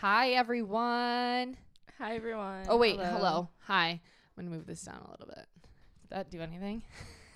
[0.00, 1.56] Hi, everyone.
[1.98, 2.66] Hi everyone.
[2.68, 3.00] Oh, wait.
[3.00, 3.48] Hello.
[3.66, 3.88] Hi.
[3.88, 4.00] I'm
[4.36, 5.44] going to move this down a little bit.
[6.02, 6.82] Did that do anything?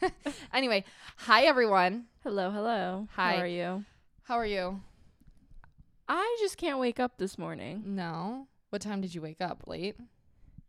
[0.54, 0.84] anyway,
[1.16, 2.04] hi, everyone.
[2.22, 3.08] Hello, hello.
[3.16, 3.32] Hi.
[3.32, 3.84] How are you?
[4.22, 4.80] How are you?
[6.08, 7.82] I just can't wake up this morning.
[7.84, 8.46] No.
[8.70, 9.64] What time did you wake up?
[9.66, 9.96] Late?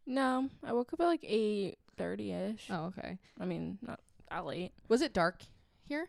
[0.07, 2.69] No, I woke up at like eight thirty ish.
[2.71, 3.19] Oh, okay.
[3.39, 3.99] I mean, not
[4.31, 4.71] that late.
[4.89, 5.43] Was it dark
[5.87, 6.07] here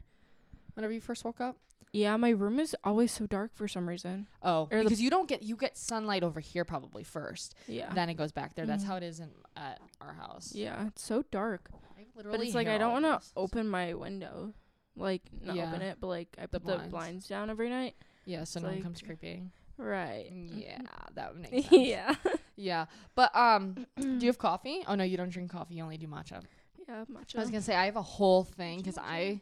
[0.72, 1.56] whenever you first woke up?
[1.94, 4.26] Yeah, my room is always so dark for some reason.
[4.42, 7.54] Oh, Or because you don't get you get sunlight over here probably first.
[7.68, 7.92] Yeah.
[7.94, 8.66] Then it goes back there.
[8.66, 8.86] That's Mhm.
[8.88, 10.52] how it is in at our house.
[10.54, 11.70] yeah, it's so dark.
[11.96, 14.52] I literally But it's like I don't want to open my window.
[14.96, 15.68] Like not Yeah.
[15.68, 17.28] open it, but like I The put the blinds.
[17.28, 17.94] down every night.
[18.24, 19.52] Yeah, so it's no one comes creeping.
[19.76, 20.30] Right.
[20.32, 20.78] Yeah,
[21.14, 21.72] that would make sense.
[21.72, 22.14] yeah.
[22.56, 24.82] Yeah, but um, do you have coffee?
[24.88, 25.74] Oh no, you don't drink coffee.
[25.76, 26.42] You only do matcha.
[26.88, 27.36] yeah, matcha.
[27.36, 28.98] I was gonna say I have a whole thing because.
[28.98, 29.40] I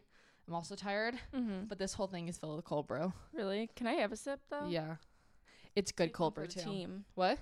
[0.49, 1.65] am also tired, mm-hmm.
[1.69, 3.13] but this whole thing is filled with cold brew.
[3.33, 3.71] Really?
[3.77, 4.67] Can I have a sip though?
[4.69, 4.97] Yeah,
[5.75, 6.61] it's good cold brew too.
[6.61, 7.05] Team.
[7.15, 7.39] What?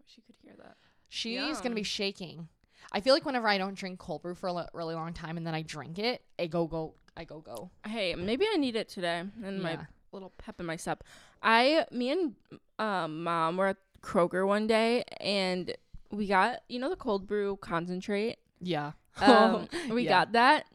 [0.00, 0.76] Wish you could hear that.
[1.08, 2.48] She's gonna be shaking.
[2.92, 5.36] I feel like whenever I don't drink cold brew for a lo- really long time
[5.36, 7.70] and then I drink it, I go go, I go go.
[7.86, 9.78] Hey, maybe I need it today and my
[10.12, 11.02] little pep in my step.
[11.42, 12.34] I, me and
[12.78, 15.74] um, mom were at Kroger one day and
[16.10, 18.36] we got you know the cold brew concentrate.
[18.60, 18.92] Yeah.
[19.22, 20.10] Um, we Yeah.
[20.10, 20.66] got that,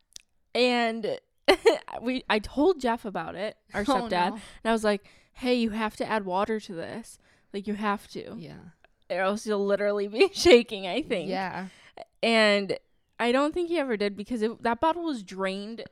[0.55, 1.19] and
[2.01, 4.35] we I told Jeff about it, our Oh, stepdad, no.
[4.35, 7.17] and I was like, "Hey, you have to add water to this.
[7.53, 8.53] Like you have to, Yeah.
[9.09, 11.29] or else you'll literally be shaking." I think.
[11.29, 11.67] Yeah.
[12.23, 12.77] And
[13.19, 15.83] I don't think he ever did because it, that bottle was drained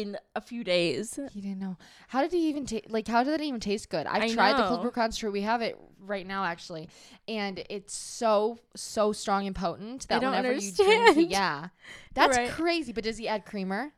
[0.00, 1.18] in a few days.
[1.32, 1.76] He didn't know.
[2.08, 2.90] How did he even taste?
[2.90, 4.06] Like, how did it even taste good?
[4.06, 5.30] I've I tried the cold brew concentrate.
[5.30, 6.88] We have it right now, actually,
[7.28, 11.68] and it's so so strong and potent that don't whenever you drink it, yeah,
[12.14, 12.50] that's Right.
[12.50, 12.92] crazy.
[12.92, 13.92] But does he add creamer?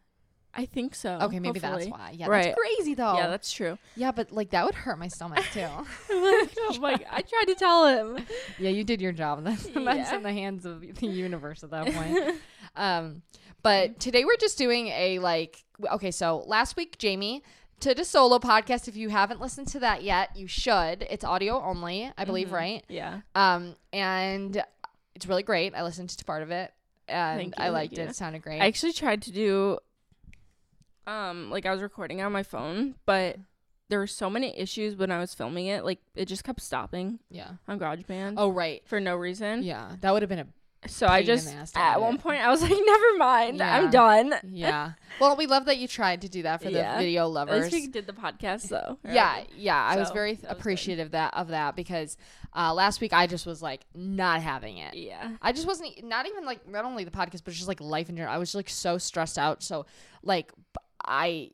[0.57, 1.19] I think so.
[1.23, 1.87] Okay, maybe hopefully.
[1.91, 2.11] that's why.
[2.17, 2.45] Yeah, Right.
[2.45, 3.17] that's crazy though.
[3.17, 3.77] Yeah, that's true.
[3.97, 5.67] yeah, but like that would hurt my stomach too.
[6.11, 6.93] oh my!
[7.11, 8.25] I tried to tell him.
[8.59, 9.43] yeah, you did your job.
[9.45, 12.37] That's, that's in the hands of the universe at that point.
[12.77, 13.23] um,
[13.63, 15.64] but today we're just doing a like.
[15.93, 17.43] Okay, so last week Jamie
[17.81, 18.87] did a solo podcast.
[18.89, 21.07] If you haven't listened to that yet, you should.
[21.11, 22.53] It's audio only, I believe, Mhm.
[22.53, 22.85] right?
[22.89, 23.21] Yeah.
[23.35, 24.63] Um, and
[25.15, 25.75] it's really great.
[25.75, 26.73] I listened to part of it,
[27.09, 28.09] and Thank I liked it.
[28.09, 28.61] It sounded great.
[28.61, 29.79] I actually tried to do
[31.07, 33.37] um like I was recording on my phone, but
[33.91, 35.85] there were so many issues when I was filming it.
[35.85, 37.51] Like it just kept stopping yeah.
[37.69, 38.83] on GarageBand Oh right.
[38.87, 39.63] for no reason.
[39.63, 40.47] Yeah, that would have been a
[40.87, 43.77] So I just the ass to at one point I was like, never mind, Yeah.
[43.77, 44.35] I'm done.
[44.49, 44.93] yeah.
[45.21, 46.93] well, we love that you tried to do that for Yeah.
[46.93, 47.73] the video At lovers.
[47.73, 48.99] least we did the podcast though.
[49.05, 50.59] Yeah, yeah, I was very that was good.
[50.61, 52.17] appreciative that of that because
[52.57, 54.95] uh, last week I just was like not having it.
[54.95, 55.33] Yeah.
[55.43, 58.17] I just wasn't not even like not only the podcast but just like life in
[58.17, 58.35] general.
[58.35, 59.63] I was like so stressed out.
[59.63, 59.87] So
[60.23, 60.53] like
[61.05, 61.51] I.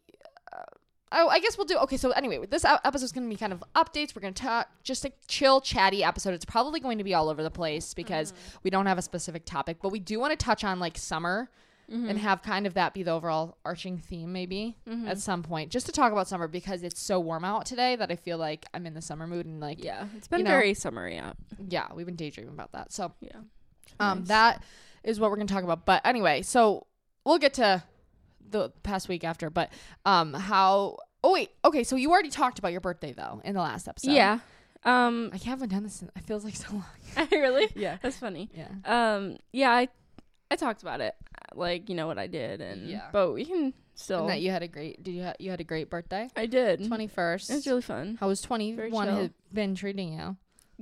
[1.13, 1.77] Oh, I guess we'll do.
[1.79, 4.15] Okay, so anyway, this episode is going to be kind of updates.
[4.15, 6.35] We're going to talk just a chill, chatty episode.
[6.35, 8.33] It's probably going to be all over the place because
[8.63, 11.51] we don't have a specific topic, but we do want to touch on like summer
[11.91, 12.09] Mm-hmm.
[12.09, 14.77] and have kind of that be the overall arching theme maybe
[15.09, 18.13] at some point just to talk about summer because it's so warm out today that
[18.13, 20.07] I feel like I'm in the summer mood and like yeah.
[20.17, 21.35] It's been know, very summery out.
[21.69, 22.93] Yeah, we've been daydreaming about that.
[22.93, 23.39] So Yeah.
[23.99, 24.29] um Nice.
[24.29, 24.63] that
[25.03, 25.85] is what we're going to talk about.
[25.85, 26.87] But anyway, so
[27.25, 27.83] we'll get to
[28.51, 29.73] the past week after, but
[30.05, 33.61] um how Oh wait, okay, so you already talked about your birthday though in the
[33.61, 34.13] last episode.
[34.13, 34.39] Yeah.
[34.85, 36.85] Um I haven't done this in, it feels like so long.
[37.17, 37.69] I really?
[37.75, 37.99] Yeah.
[38.03, 38.51] That's funny.
[38.55, 38.69] Yeah.
[38.85, 39.89] Um yeah, I
[40.51, 41.15] I talked about it.
[41.55, 43.09] Like, you know what I did and Yeah.
[43.13, 45.61] but we can still And that you had a great did you ha- you had
[45.61, 46.29] a great birthday?
[46.37, 46.81] I did.
[46.81, 47.51] 21st.
[47.51, 48.17] It was really fun.
[48.19, 49.17] How was 21 chill.
[49.17, 50.37] had been treating you?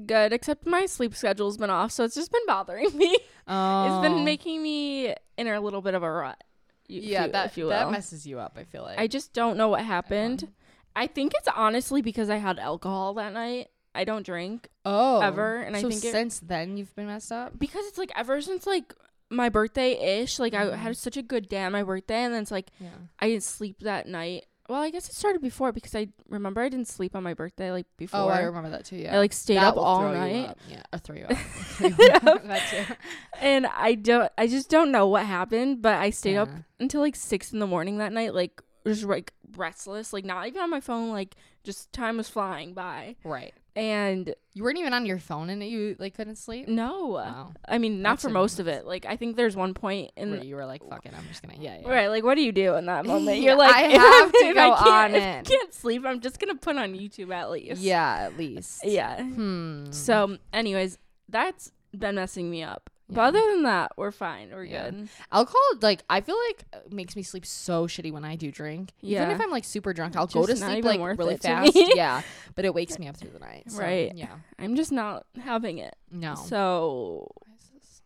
[0.06, 3.18] Good, except my sleep schedule's been off, so it's just been bothering me.
[3.48, 3.86] Oh.
[4.02, 6.44] It's been making me in a little bit of a rut.
[6.88, 8.56] You- yeah, you- that that messes you up.
[8.56, 10.48] I feel like I just don't know what happened.
[10.96, 13.68] I think it's honestly because I had alcohol that night.
[13.94, 17.30] I don't drink oh ever, and I so think it, since then you've been messed
[17.32, 17.58] up.
[17.58, 18.94] because it's like ever since like
[19.30, 20.38] my birthday ish.
[20.38, 20.72] Like Mhm.
[20.72, 22.88] I had such a good day on my birthday, and then it's like Yeah.
[23.18, 24.46] I didn't sleep that night.
[24.68, 27.72] Well, I guess it started before because I remember I didn't sleep on my birthday
[27.72, 28.20] like before.
[28.20, 28.96] Oh, I remember that too.
[28.96, 29.14] Yeah.
[29.14, 30.50] I like stayed That up all night.
[30.50, 30.58] up.
[30.68, 31.38] Yeah, or you up.
[31.38, 32.44] Throw you up.
[32.44, 32.94] that too.
[33.40, 37.16] and I don't I just don't know what happened, but I stayed up until like
[37.16, 40.80] six in the morning that night, like just like restless, like not even on my
[40.80, 43.16] phone, like just time was flying by.
[43.24, 43.54] Right.
[43.78, 46.66] And You weren't even on your phone and you like couldn't sleep.
[46.66, 47.52] no, Wow.
[47.68, 48.84] I mean not That's for most of it.
[48.86, 51.42] Like I think there's one point in Where you were like, "Fuck it, I'm just
[51.42, 51.78] gonna." Yeah.
[51.80, 51.88] yeah.
[51.88, 53.38] right, like what do you do in that moment?
[53.42, 55.38] You're like I have to go on it.
[55.38, 56.02] I can't sleep.
[56.04, 57.80] I'm just gonna put on YouTube at least.
[57.80, 58.84] Yeah, at least.
[58.84, 59.22] yeah.
[59.22, 59.92] Hmm.
[59.92, 60.98] So, anyways,
[61.28, 62.90] that's been messing me up.
[63.10, 64.50] But other than that, we're fine.
[64.50, 64.90] We're Yeah.
[64.90, 65.08] good.
[65.32, 68.92] Alcohol, like I feel like makes me sleep so shitty when I do drink.
[69.00, 69.22] Yeah.
[69.22, 71.72] Even if I'm like super drunk, I'll go to Just sleep like really fast.
[71.94, 72.20] yeah,
[72.58, 73.70] but it wakes me up through the night.
[73.70, 74.12] So, Right.
[74.16, 74.34] Yeah.
[74.58, 75.94] I'm just not having it.
[76.10, 76.34] No.
[76.34, 77.30] So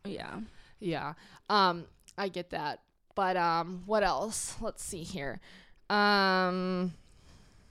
[0.04, 0.40] yeah.
[0.78, 1.14] Yeah.
[1.48, 1.86] Um,
[2.18, 2.80] I get that.
[3.14, 4.54] But um, what else?
[4.60, 5.40] Let's see here.
[5.88, 6.92] Um,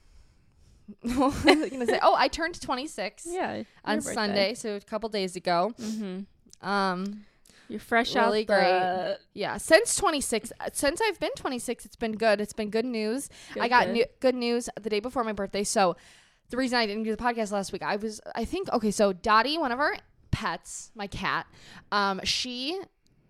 [1.04, 2.00] what was I gonna say?
[2.02, 3.62] Oh, I turned 26 Yeah.
[3.86, 5.76] on Sunday, so a couple days ago.
[5.80, 6.68] Mm-hmm.
[6.68, 7.26] Um,
[7.70, 12.14] You're fresh Really out the yeah, since 26, uh, since I've been 26, it's been
[12.14, 12.42] good.
[12.42, 13.30] It's been good news.
[13.60, 13.94] I got good.
[13.94, 15.64] new, good news the day before my birthday.
[15.64, 15.96] So
[16.52, 18.92] the reason I didn't do the podcast last week, I was, I think, okay.
[18.92, 19.96] So Dottie, one of our
[20.30, 21.48] pets, my cat,
[21.92, 22.80] um, she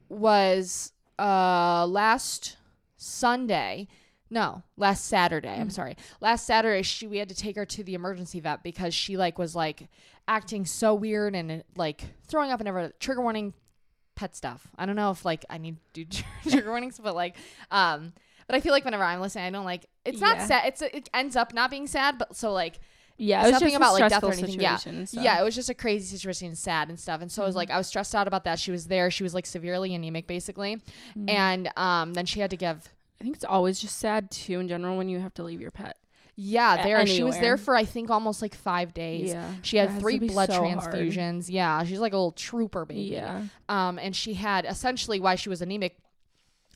[0.09, 2.57] was uh last
[2.97, 3.88] Sunday.
[4.29, 5.50] No, last Saturday.
[5.59, 5.71] I'm Mm.
[5.73, 5.97] sorry.
[6.21, 9.38] Last Saturday, she we had to take her to the emergency vet because she like
[9.38, 9.89] was like
[10.27, 12.94] acting so weird and like throwing up and everything.
[13.00, 13.53] Trigger warning,
[14.15, 14.67] pet stuff.
[14.77, 17.35] I don't know if like I need to do trigger warnings, but like,
[17.71, 18.13] um,
[18.47, 19.85] but I feel like whenever I'm listening, I don't like.
[20.06, 20.45] It's not Yeah.
[20.45, 20.63] sad.
[20.67, 22.79] It's it ends up not being sad, but so like
[23.17, 24.59] Yeah, it was just about, a like, death or anything.
[24.59, 24.77] Yeah.
[24.77, 24.91] so.
[25.21, 27.21] yeah, it was just a crazy situation, and sad and stuff.
[27.21, 27.57] And so I was Mhm.
[27.57, 28.59] like, I was stressed out about that.
[28.59, 29.11] She was there.
[29.11, 30.77] She was like severely anemic, basically,
[31.17, 31.29] Mhm.
[31.29, 32.89] and um, then she had to give.
[33.19, 35.69] I think it's always just sad too in general when you have to leave your
[35.71, 35.95] pet.
[36.35, 39.29] Yeah, there she was there for I think almost like five days.
[39.29, 40.79] Yeah, She had three blood so hard.
[40.79, 41.45] transfusions.
[41.49, 43.01] Yeah, she's like a little trooper baby.
[43.11, 45.97] Yeah, Um, and she had essentially why she was anemic.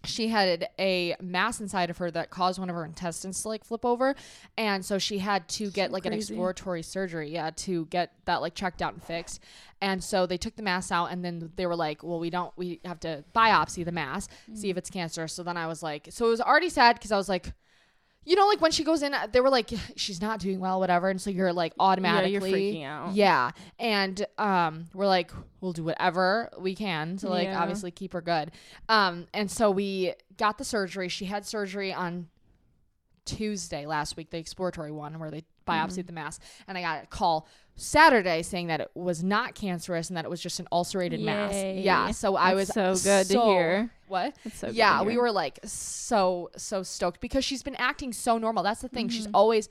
[0.08, 3.64] She had a mass inside of her that caused one of her intestines to like
[3.64, 4.16] flip over,
[4.58, 8.42] and so she had to get So like an exploratory surgery, yeah, to get that
[8.42, 9.42] like checked out and fixed.
[9.82, 12.52] And so they took the mass out, and then they were like, "Well, we don't,
[12.56, 14.72] we have to biopsy the mass, see Mm.
[14.72, 17.18] if it's cancer." So then I was like, so it was already sad because I
[17.18, 17.54] was like.
[18.26, 21.10] You know, like when she goes in, they were like, she's not doing well, whatever.
[21.10, 23.14] And so you're like automatically, yeah, you're freaking out.
[23.16, 23.52] yeah.
[23.80, 25.32] And um we're like,
[25.62, 27.62] we'll do whatever we can to like Yeah.
[27.62, 28.52] obviously keep her good.
[28.90, 31.08] Um and so we got the surgery.
[31.08, 32.28] She had surgery on
[33.26, 36.08] Tuesday last week, the exploratory one where they biopsied Mhm.
[36.08, 36.40] the mass.
[36.68, 40.30] And I got a call Saturday saying that it was not cancerous and that it
[40.30, 41.54] was just an ulcerated mass.
[41.54, 42.12] Yeah.
[42.12, 43.92] So I was so good to hear.
[44.08, 44.36] What?
[44.44, 48.38] That's so good yeah, we were like so so stoked because she's been acting so
[48.38, 48.64] normal.
[48.64, 49.10] That's the thing.
[49.10, 49.32] She's Mhm.
[49.34, 49.68] always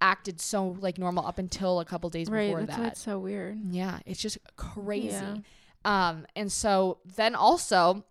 [0.00, 2.46] acted so like normal up until a couple days right.
[2.46, 2.86] before That's that.
[2.92, 3.58] it's so weird.
[3.70, 5.08] Yeah, it's just crazy.
[5.16, 5.38] Yeah.
[5.84, 8.04] Um, and so then also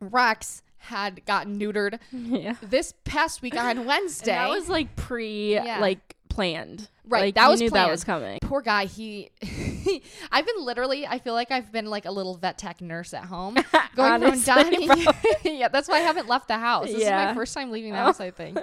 [0.00, 2.56] Rex had gotten neutered yeah.
[2.62, 4.32] this past week on And Wednesday.
[4.32, 5.78] that was like pre, Yeah.
[5.80, 6.88] like planned.
[7.06, 8.38] Right, Like, that was knew that was coming.
[8.42, 9.30] Poor guy, he,
[10.32, 13.24] I've been literally, I feel like I've been like a little vet tech nurse at
[13.24, 13.56] home.
[13.96, 15.12] Going Honestly, from bro.
[15.44, 16.86] yeah, that's why I haven't left the house.
[16.86, 18.04] This is my first time leaving the Oh.
[18.04, 18.58] house, I think.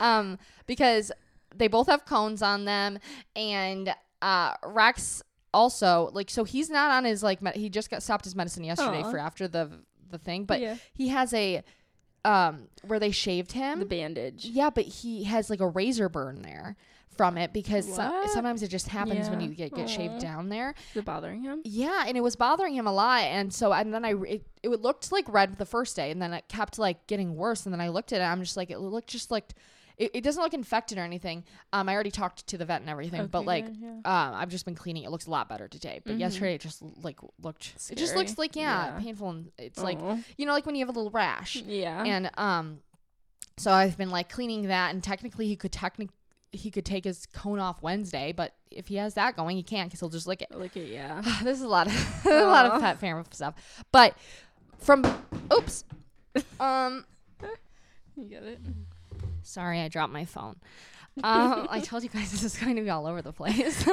[0.00, 1.12] Um, because
[1.54, 2.98] they both have cones on them,
[3.36, 5.22] and uh, Rex
[5.54, 8.64] also like so he's not on his like med- he just got stopped his medicine
[8.64, 9.10] yesterday Aw.
[9.10, 9.70] for after the
[10.10, 10.76] the thing, but yeah.
[10.94, 11.62] he has a
[12.24, 13.78] um where they shaved him.
[13.80, 14.46] the bandage.
[14.46, 16.76] yeah, but he has like a razor burn there
[17.16, 20.74] from it because so- sometimes it just happens when you get get shaved down there.
[20.90, 21.60] Is it bothering him?
[21.64, 24.68] Yeah, and it was bothering him a lot, and so and then I it, it
[24.80, 27.80] looked like red the first day, and then it kept like getting worse, and then
[27.80, 29.52] I looked at it, I'm just like it looked just like
[29.98, 31.44] it, it doesn't look infected or anything.
[31.72, 33.88] Um, I already talked to the vet and everything, but like yeah.
[33.90, 35.04] um, I've just been cleaning.
[35.04, 36.20] It looks a lot better today, but Mhm.
[36.20, 37.74] yesterday it just like looked.
[37.90, 38.98] It just looks like yeah, Yeah.
[39.00, 39.98] painful, and it's like
[40.38, 42.02] you know like when you have a little rash, yeah.
[42.04, 42.78] and um,
[43.58, 46.14] so I've been like cleaning that, and technically he could technically
[46.52, 49.88] he could take his cone off Wednesday, but if he has that going, he can't
[49.88, 50.50] because he'll just lick it.
[50.52, 51.22] Look at yeah.
[51.42, 53.54] this is a lot of a lot of pet parent stuff.
[53.90, 54.14] But
[54.78, 55.04] from
[55.52, 55.84] oops.
[56.60, 57.04] Um
[58.16, 58.60] You get it.
[59.42, 60.56] sorry I dropped my phone.
[61.24, 63.86] Um I told you guys this is going to be all over the place.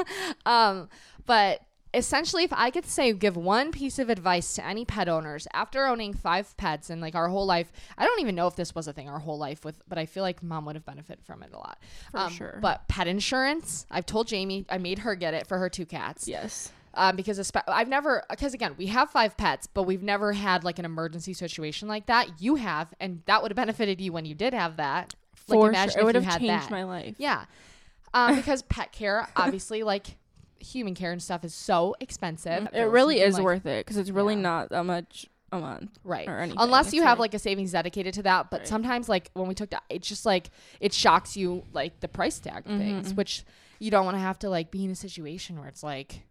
[0.45, 0.89] um
[1.25, 1.61] but
[1.93, 5.85] essentially if I could say give one piece of advice to any pet owners after
[5.87, 8.87] owning five pets and like our whole life I don't even know if this was
[8.87, 11.41] a thing our whole life with but I feel like mom would have benefited from
[11.41, 11.79] it a lot.
[12.11, 12.59] For Um, sure.
[12.61, 16.27] But pet insurance, I've told Jamie I made her get it for her two cats
[16.27, 16.71] yes.
[16.93, 20.77] um, because I've never because again we have five pets, but we've never had like
[20.77, 22.39] an emergency situation like that.
[22.39, 25.15] You have, and that would have benefited you when you did have that.
[25.47, 26.01] Like, For imagine sure.
[26.01, 26.69] It would have changed that.
[26.69, 27.15] my life.
[27.17, 27.45] Yeah,
[28.13, 30.17] um, because pet care, obviously, like
[30.59, 32.63] human care and stuff, is so expensive.
[32.63, 34.41] Mm, It really is like- worth it because it's really Yeah.
[34.41, 36.27] not that much a month right.
[36.27, 36.59] or anything.
[36.61, 38.67] Unless you have like- like a savings dedicated to that, but Right.
[38.67, 42.37] sometimes like when we took that, it's just like it shocks you like the price
[42.39, 43.17] tag of things, Mhm.
[43.17, 43.43] which
[43.79, 46.21] you don't want to have to like be in a situation where it's like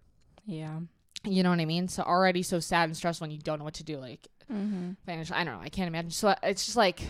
[0.47, 0.80] yeah.
[1.25, 1.88] you know what I mean.
[1.88, 3.97] So already so sad and stressful, and you don't know what to do.
[3.99, 4.92] Like Mm-hmm.
[5.04, 5.35] financial.
[5.37, 5.62] I don't know.
[5.64, 6.11] I can't imagine.
[6.12, 7.02] So it's just like,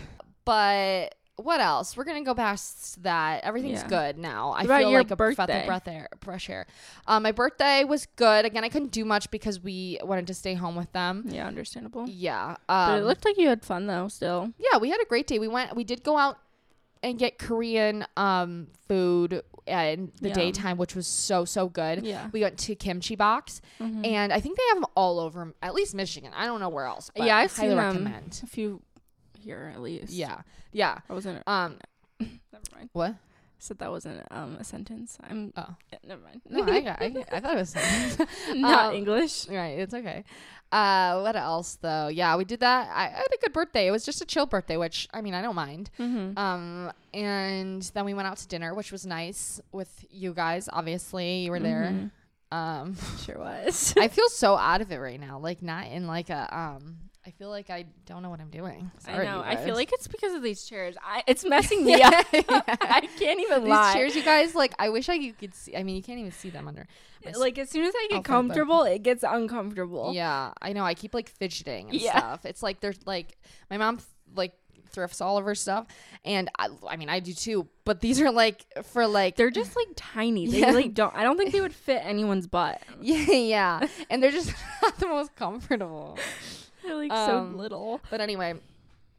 [0.45, 1.95] but what else?
[1.97, 3.43] We're gonna go past that.
[3.43, 3.87] Everything's Yeah.
[3.87, 4.51] good now.
[4.51, 5.65] I feel like a breath of birthday?
[5.65, 6.67] breath air, fresh air.
[7.07, 8.45] Um, my birthday was good.
[8.45, 11.23] Again, I couldn't do much because we wanted to stay home with them.
[11.27, 12.07] Yeah, understandable.
[12.07, 12.55] Yeah.
[12.67, 14.07] but it Um, looked like you had fun though.
[14.07, 14.53] Still.
[14.57, 15.39] yeah, we had a great day.
[15.39, 15.75] We went.
[15.75, 16.37] We did go out
[17.01, 20.35] and get Korean um food in the Yum.
[20.35, 22.03] daytime, which was so so good.
[22.03, 22.27] Yeah.
[22.33, 24.05] We went to Kimchi Box, Mhm.
[24.05, 26.31] and I think they have them all over, at least Michigan.
[26.35, 27.11] I don't know where else.
[27.15, 27.77] Yeah, I've highly seen them.
[27.77, 28.39] recommend.
[28.43, 28.81] a few
[29.49, 30.13] here at least.
[30.13, 30.41] Yeah,
[30.71, 30.99] yeah.
[31.09, 31.41] I wasn't.
[31.47, 31.77] Um,
[32.19, 32.89] never mind.
[32.93, 33.15] what?
[33.61, 35.17] Said that wasn't um a sentence.
[35.29, 35.51] I'm.
[35.57, 35.75] Oh.
[35.91, 36.41] yeah, never mind.
[36.49, 37.01] No, I got.
[37.01, 37.75] I, I thought it was.
[38.55, 39.49] Not Um, English.
[39.49, 40.23] Right, it's okay.
[40.71, 42.07] Uh, what else though?
[42.07, 42.87] Yeah, we did that.
[42.93, 43.87] I, I had a good birthday.
[43.87, 45.89] It was just a chill birthday, which I mean I don't mind.
[45.99, 46.37] Mm-hmm.
[46.37, 50.69] Um, and then we went out to dinner, which was nice with you guys.
[50.71, 52.11] Obviously, you were there.
[52.51, 53.93] Um, Sure was.
[53.97, 55.37] I feel so out of it right now.
[55.37, 56.97] Like not in like a um.
[57.25, 58.89] I feel like I don't know what I'm doing.
[59.05, 59.41] I know.
[59.45, 60.95] I feel like it's because of these chairs.
[61.03, 62.13] I it's messing me up.
[62.33, 63.93] I can't even These lie.
[63.93, 64.55] chairs, you guys.
[64.55, 65.75] Like I wish I you could see.
[65.75, 66.87] I mean, you can't even see them under.
[67.25, 70.13] Uh, like as soon as I get I'll think, but- comfortable, it gets uncomfortable.
[70.13, 70.83] Yeah, I know.
[70.83, 72.17] I keep like fidgeting and Yeah.
[72.17, 72.45] stuff.
[72.45, 73.37] It's like there's like
[73.69, 73.99] my mom
[74.35, 74.53] like
[74.91, 75.87] thrifts all of her stuff,
[76.23, 77.67] and I, I mean I do too.
[77.83, 80.47] But these are like for like They're just like tiny.
[80.47, 80.71] They Yeah.
[80.71, 81.13] like don't.
[81.13, 82.81] I don't think they would fit anyone's butt.
[83.01, 86.17] yeah yeah, and they're just not the most comfortable.
[86.89, 88.01] They're like Um, so little.
[88.09, 88.55] But anyway,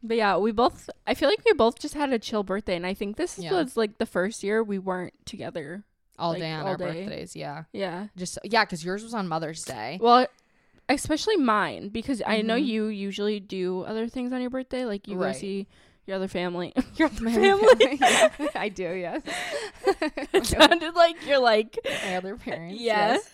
[0.02, 0.90] But yeah, we both.
[1.06, 3.52] I feel like we both just had a chill birthday, and I think this Yeah.
[3.52, 5.84] was like the first year we weren't together.
[6.18, 6.84] all Like, day on all our day.
[7.04, 7.34] birthdays.
[7.34, 8.08] Yeah, Yeah.
[8.14, 9.98] just yeah, because yours was on Mother's Day.
[10.02, 10.26] Well,
[10.88, 12.66] especially mine because I know Mhm.
[12.66, 15.32] you usually do other things on your birthday, like you Right.
[15.32, 15.66] go see
[16.06, 16.74] your other family.
[16.96, 17.98] your other My family.
[18.00, 18.92] Yeah, I do.
[18.94, 19.22] Yes,
[20.34, 22.80] it sounded like you're like my other parents.
[22.80, 23.12] Yeah.
[23.14, 23.30] yes.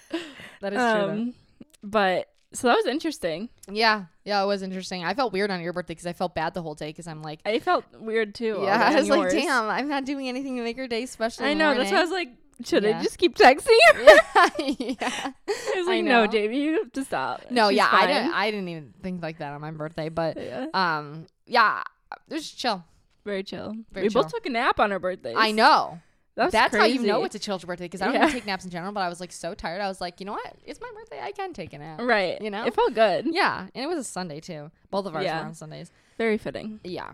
[0.60, 0.78] that is true.
[0.78, 1.10] though.
[1.10, 1.34] um,
[1.82, 3.48] but so that was interesting.
[3.70, 5.04] Yeah, yeah, it was interesting.
[5.04, 7.22] I felt weird on your birthday because I felt bad the whole day because I'm
[7.22, 8.60] like, I felt weird too.
[8.62, 9.32] yeah, I was like, yours.
[9.34, 11.44] damn, I'm not doing anything to make her day special.
[11.44, 11.74] I know.
[11.74, 12.28] That's why I was like,
[12.64, 12.98] should Yeah.
[12.98, 13.94] I just keep texting you?
[14.96, 14.96] yeah.
[15.10, 16.26] I was I like, no.
[16.26, 17.42] Jamie, you have to stop.
[17.50, 18.32] No, She's yeah, I didn't.
[18.32, 21.82] I didn't even think like that on my birthday, but Yeah, um, yeah,
[22.30, 22.82] it was chill.
[23.24, 23.74] very chill.
[23.92, 25.34] Very we both took a nap on our birthdays.
[25.36, 26.00] I know.
[26.36, 28.22] That's, That's how you know it's a chill birthday because I don't Yeah.
[28.24, 28.92] even take naps in general.
[28.92, 29.80] But I was like so tired.
[29.80, 30.54] I was like, you know what?
[30.66, 31.20] It's my birthday.
[31.22, 32.00] I can take a nap.
[32.02, 32.40] right.
[32.42, 32.66] You know?
[32.66, 33.26] it felt good.
[33.32, 34.70] Yeah, and it was a Sunday too.
[34.90, 35.40] Both of ours Yeah.
[35.40, 35.90] were on Sundays.
[36.18, 36.78] Very fitting.
[36.84, 37.12] Yeah.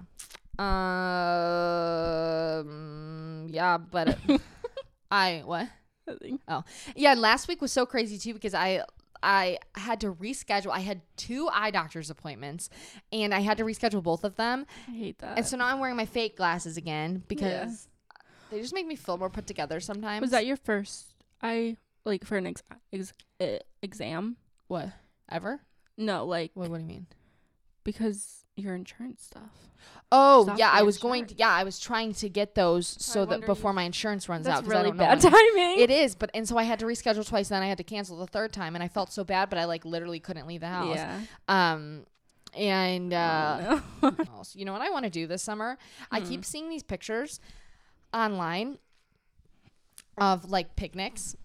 [2.53, 3.47] Um.
[3.51, 4.19] Yeah, but
[5.11, 5.69] I what?
[6.09, 6.41] I think.
[6.97, 8.83] Yeah, and last week was so crazy too because I
[9.23, 10.71] I had to reschedule.
[10.73, 12.71] I had two eye doctor's appointments
[13.13, 14.67] and I had to reschedule both of them.
[14.89, 15.37] I hate that.
[15.39, 17.89] And so now I'm wearing my fake glasses again because
[18.53, 20.21] they just make me feel more put together sometimes.
[20.21, 21.15] was that your first?
[21.43, 24.37] I like for an ex- ex- uh, exam.
[24.69, 24.91] what?
[25.31, 25.61] Ever?
[25.97, 27.07] No, like What, what do you mean?
[27.85, 29.51] because your insurance stuff.
[30.13, 33.21] Oh, Stop yeah, I was going to yeah, I was trying to get those so
[33.25, 35.33] that wonder before my insurance runs That's out 'cause I really don't know bad when-
[35.33, 35.81] timing.
[35.81, 37.51] It is, but and so I had to reschedule twice.
[37.51, 39.59] and Then I had to cancel the third time, and I felt so bad, but
[39.59, 40.97] I like literally couldn't leave the house.
[40.97, 41.21] Yeah.
[41.49, 42.05] Um,
[42.55, 44.25] and uh, Oh, no.
[44.37, 44.55] else?
[44.55, 45.79] you know what I want to do this summer?
[46.11, 46.27] I Hmm.
[46.29, 47.41] keep seeing these pictures
[48.13, 48.79] online
[50.19, 51.37] of like picnics.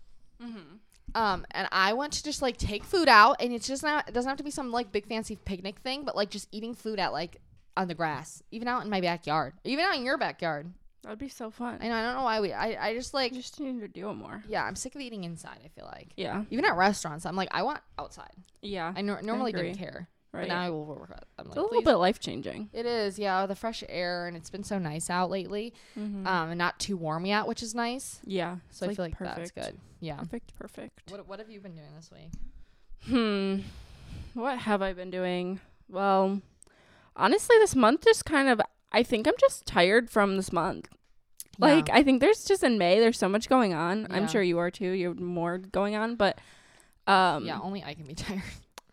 [0.41, 0.79] Mhm.
[1.15, 4.07] Um, and I want to just like take food out, and it's just not.
[4.07, 6.73] It doesn't have to be some like big fancy picnic thing, but like just eating
[6.73, 7.41] food at like
[7.75, 10.73] on the grass, even out in my backyard, even out in your backyard.
[11.03, 11.77] That'd be so fun.
[11.81, 11.93] I know.
[11.95, 12.51] I don't know why we.
[12.51, 12.89] I.
[12.89, 13.31] I just like.
[13.31, 14.43] I just need to do it more.
[14.49, 15.59] Yeah, I'm sick of eating inside.
[15.63, 16.43] I feel like Yeah.
[16.51, 18.33] even at restaurants, I'm like I want outside.
[18.61, 18.93] Yeah.
[18.95, 19.67] I nor- normally agree.
[19.69, 20.47] didn't care, right.
[20.47, 21.11] now I will work.
[21.11, 21.23] out.
[21.37, 21.85] I'm it's like, a little please.
[21.85, 22.69] bit life changing.
[22.73, 25.73] It is, yeah, the fresh air, and it's been so nice out lately.
[25.97, 26.25] Mm-hmm.
[26.27, 28.19] Um, and not too warm yet, which is nice.
[28.25, 28.57] yeah.
[28.69, 29.77] So it's I feel like that's good.
[29.99, 30.17] Yeah.
[30.17, 30.55] Perfect.
[30.57, 31.11] Perfect.
[31.11, 32.31] What What have you been doing this week?
[33.05, 33.61] Hmm.
[34.33, 35.59] What have I been doing?
[35.89, 36.41] Well,
[37.15, 38.61] honestly, this month just kind of.
[38.91, 40.87] I think I'm just tired from this month.
[41.59, 41.65] Yeah.
[41.65, 44.01] Like, I think there's just in May, there's so much going on.
[44.01, 44.15] Yeah.
[44.15, 44.91] I'm sure you are too.
[44.91, 46.39] You have more going on, but
[47.07, 48.43] um, yeah, only I can be tired.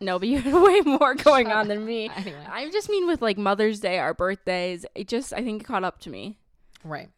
[0.01, 2.09] No, but you have way more going on than me.
[2.15, 4.85] anyway, I just mean with like Mother's Day, our birthdays.
[4.95, 6.37] It just, I think, it caught up to me.
[6.83, 7.09] right.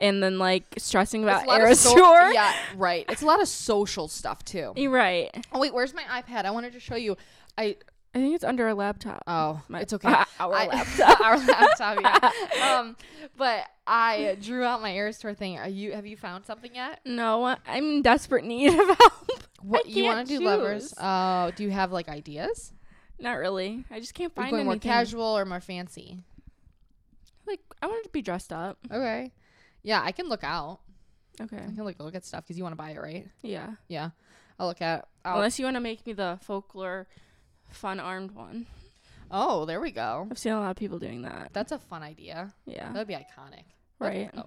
[0.00, 3.04] And then like stressing about a lot of so- yeah, right.
[3.08, 4.72] It's a lot of social stuff too.
[4.76, 5.28] You're right.
[5.52, 6.44] Oh wait, where's my iPad?
[6.44, 7.16] I wanted to show you.
[7.56, 7.74] I
[8.14, 9.24] I think it's under our laptop.
[9.26, 10.08] oh, My- it's okay.
[10.38, 11.20] our I- laptop.
[11.20, 12.00] our laptop,
[12.54, 12.76] yeah.
[12.78, 12.96] Um,
[13.36, 15.58] but I drew out my Eras tour thing.
[15.58, 15.90] Are you?
[15.92, 17.00] Have you found something yet?
[17.04, 19.42] No, I'm in desperate need of help.
[19.60, 20.94] What you want to do, lovers?
[20.98, 22.72] Oh, do you have like ideas?
[23.18, 23.84] Not really.
[23.90, 26.18] I just can't Are you find going more casual or more fancy?
[27.46, 28.78] Like I wanted to be dressed up.
[28.90, 29.32] Okay.
[29.82, 30.80] Yeah, I can look out.
[31.40, 31.56] Okay.
[31.56, 33.26] I can like look at stuff because you want to buy it, right?
[33.42, 33.70] Yeah.
[33.88, 34.10] Yeah,
[34.58, 35.08] I'll look at.
[35.24, 37.06] I'll, Unless you want to make me the folklore
[37.70, 38.66] fun armed one.
[39.30, 40.26] Oh, there we go.
[40.30, 41.50] I've seen a lot of people doing that.
[41.52, 42.54] That's a fun idea.
[42.64, 42.92] Yeah.
[42.92, 43.64] That would be iconic.
[43.98, 44.30] Right.
[44.36, 44.46] Oh.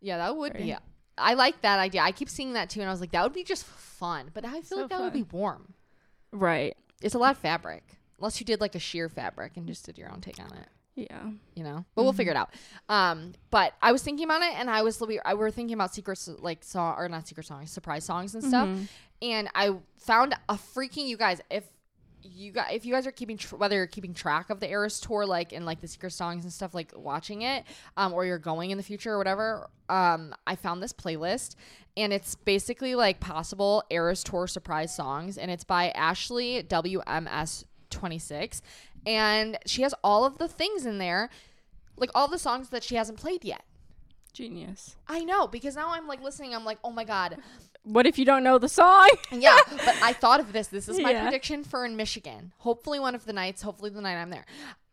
[0.00, 0.76] Yeah, that would be.
[1.20, 2.00] I like that idea.
[2.02, 4.30] I keep seeing that too, and I was like, that would be just fun.
[4.32, 5.74] But I feel So like that would be warm.
[6.32, 6.76] Right.
[7.02, 7.84] It's a lot of fabric,
[8.18, 10.68] unless you did like a sheer fabric and just did your own take on it.
[10.94, 11.30] Yeah.
[11.54, 12.50] You know, but we'll figure it out.
[12.88, 15.94] Um, but I was thinking about it, and I was we I were thinking about
[15.94, 18.66] secret like song or not secret songs, surprise songs and stuff.
[18.68, 18.88] Mhm.
[19.22, 21.64] And I found a freaking you guys if
[22.22, 25.00] you guys if you guys are keeping tr- whether you're keeping track of the Eras
[25.00, 27.64] tour like and like the secret songs and stuff like watching it
[27.96, 31.54] um or you're going in the future or whatever um I found this playlist
[31.96, 38.62] and it's basically like possible Eras tour surprise songs and it's by Ashley WMS 26
[39.06, 41.30] and she has all of the things in there
[41.96, 43.64] like all the songs that she hasn't played yet.
[44.32, 44.94] Genius.
[45.08, 47.38] I know because now I'm like listening I'm like oh my god
[47.82, 49.08] What if you don't know the song?
[49.32, 50.68] yeah, but I thought of this.
[50.68, 51.22] This is my Yeah.
[51.22, 52.52] prediction for in Michigan.
[52.58, 53.62] Hopefully, one of the nights.
[53.62, 54.44] Hopefully, the night I'm there.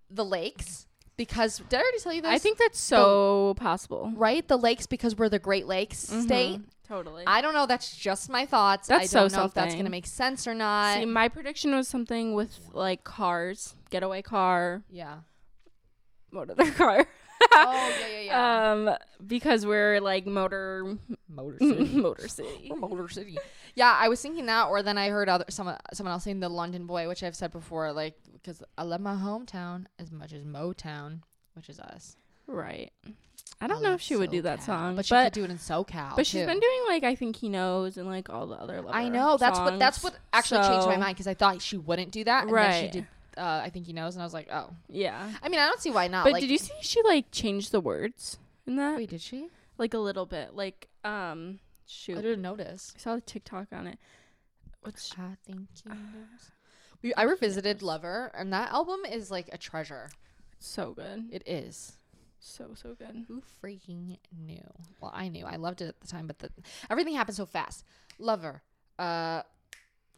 [0.09, 0.87] The lakes,
[1.17, 2.31] because did I already tell you this?
[2.31, 4.11] I think that's so possible.
[4.15, 4.47] right.
[4.47, 6.59] The lakes because we're the Great Lakes state.
[6.59, 6.63] Mhm.
[6.87, 7.23] Totally.
[7.25, 7.65] I don't know.
[7.65, 8.87] That's just my thoughts.
[8.87, 10.99] That's I don't so know if that's gonna make sense or not.
[10.99, 15.15] See, my prediction was something with like cars, getaway car, yeah.
[16.29, 17.07] what other car?
[17.53, 18.71] Oh yeah, yeah, yeah.
[18.71, 20.97] Um, because we're like motor
[21.29, 22.71] Motor city, motor city.
[22.75, 23.37] Motor City.
[23.75, 26.49] Yeah, I was thinking that, or then I heard other someone someone else saying the
[26.49, 30.43] London Boy, which I've said before, like because I love my hometown as much as
[30.43, 31.19] Motown,
[31.53, 32.15] which is us.
[32.47, 32.91] Right.
[33.61, 35.43] I don't I know if she would do that song, but but she could do
[35.45, 36.15] it in SoCal.
[36.15, 36.45] but she's too.
[36.45, 38.83] been doing like I think he knows and like all the other.
[38.89, 41.77] I Lover know that's what that's what actually changed my mind because I thought she
[41.77, 42.91] wouldn't do that, and then she Right.
[42.91, 43.07] did.
[43.37, 44.69] Uh, I think he knows, and I was like, oh.
[44.89, 45.31] Yeah.
[45.43, 46.23] I mean, I don't see why not.
[46.23, 48.97] But like, did you see she like changed the words in that?
[48.97, 49.49] Wait, did she?
[49.77, 50.55] Like a little bit.
[50.55, 52.17] Like um shoot.
[52.17, 52.93] I didn't notice.
[52.95, 53.99] I saw the TikTok on it.
[54.81, 56.51] What's I think he knows.
[57.01, 60.09] We, I revisited Lover, and that album is like a treasure.
[60.59, 61.25] so good.
[61.31, 61.97] It is.
[62.39, 63.25] So so good.
[63.27, 64.63] Who freaking knew?
[65.01, 65.45] Well, I knew.
[65.45, 66.49] I loved it at the time, but the,
[66.89, 67.83] everything happened so fast.
[68.19, 68.61] Lover,
[68.99, 69.41] uh,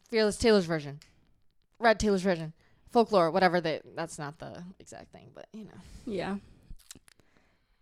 [0.08, 1.00] Fearless Taylor's version,
[1.78, 2.52] Red Taylor's version,
[2.90, 3.60] Folklore, whatever.
[3.60, 5.70] They, that's not the exact thing, but you know.
[6.06, 6.36] Yeah.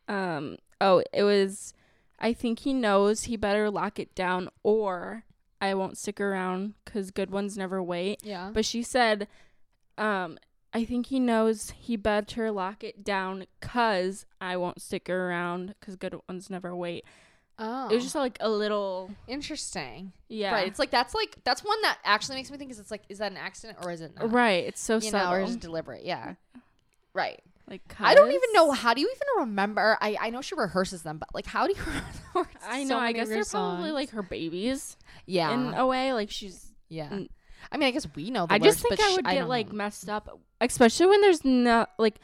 [0.09, 1.75] Um oh, it was
[2.19, 5.25] I think he knows he better lock it down or
[5.61, 8.21] I won't stick around cuz good ones never wait.
[8.23, 8.51] Yeah.
[8.53, 9.29] But she said
[9.99, 10.39] um
[10.73, 15.97] I think he knows he better lock it down cuz I won't stick around cuz
[15.97, 17.05] good ones never wait.
[17.59, 20.13] Oh, It was just like a little interesting.
[20.29, 20.53] yeah.
[20.53, 20.67] Right.
[20.69, 23.19] It's like that's like that's one that actually makes me think is it's like is
[23.19, 24.31] that an accident or is it not?
[24.33, 26.05] Right, it's so You know, or is it deliberate?
[26.05, 26.35] Yeah.
[27.15, 27.41] Right.
[27.69, 29.97] like I don't even know how do you even remember?
[30.01, 32.89] I I know she rehearses them, but like how do you remember words I so
[32.91, 32.99] know.
[32.99, 36.13] I guess they're probably like her babies yeah in a way.
[36.13, 37.09] Like she's yeah.
[37.09, 37.29] Mm.
[37.73, 38.47] I mean, I guess we know.
[38.47, 39.75] The I just think I would I get don't like know.
[39.77, 42.21] messed up, especially when there's not like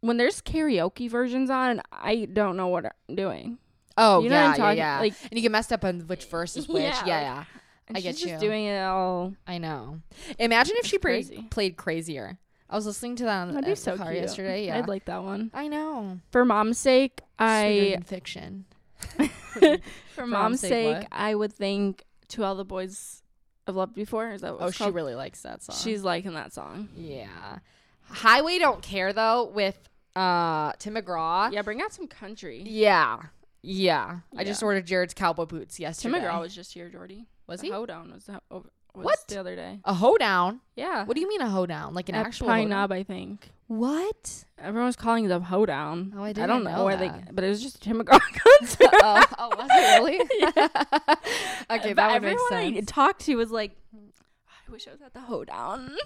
[0.00, 1.70] when there's karaoke versions on.
[1.72, 3.58] and I don't know what I'm doing.
[4.02, 4.78] Oh you know yeah, what I'm talking?
[4.78, 5.00] yeah, yeah.
[5.00, 6.82] Like and you get messed up on which verse is which.
[6.82, 7.44] Yeah, Yeah, yeah.
[7.88, 8.48] and I get she's just you.
[8.48, 9.34] doing it all.
[9.46, 10.00] I know.
[10.38, 11.46] Imagine if she pra- crazy.
[11.50, 12.38] played crazier.
[12.68, 14.22] I was listening to that on That'd the be so car cute.
[14.22, 14.66] yesterday.
[14.66, 15.50] Yeah, I'd like that one.
[15.52, 16.20] I know.
[16.30, 18.64] For mom's sake, I fiction.
[19.18, 21.06] for mom's mom's sake?
[21.10, 23.22] I would think to all the boys
[23.66, 24.30] I've loved before.
[24.30, 24.94] Is that what Oh, she called?
[24.94, 25.76] really likes that song.
[25.82, 26.88] She's liking that song.
[26.96, 27.58] yeah.
[28.04, 29.76] Highway don't care though with
[30.16, 31.52] uh Tim McGraw.
[31.52, 32.62] Yeah, bring out some country.
[32.66, 33.18] Yeah.
[33.62, 34.20] Yeah.
[34.36, 34.66] I just Yeah.
[34.66, 36.20] ordered Jared's cowboy boots Tim yesterday.
[36.20, 37.26] McGraw was just here, Jordy.
[37.46, 37.72] Was The he?
[37.72, 39.18] Hoedown was, the, over, was What?
[39.28, 39.80] the other day.
[39.84, 40.60] a hoedown.
[40.76, 41.04] Yeah.
[41.04, 41.92] What do you mean a hoedown?
[41.94, 42.78] Like an At actual Pine hoedown?
[42.80, 43.50] Knob, I think.
[43.66, 44.44] What?
[44.58, 46.12] Everyone was calling it the hoedown.
[46.16, 47.34] Oh, I I didn't I don't know, know where they, that.
[47.34, 48.18] but it was just a Tim McGraw
[48.58, 48.88] concert.
[48.92, 50.18] oh, oh, was it really?
[51.70, 52.86] okay, But that would make everyone I sense.
[52.90, 55.96] talked to was like, I wish I was at the hoedown.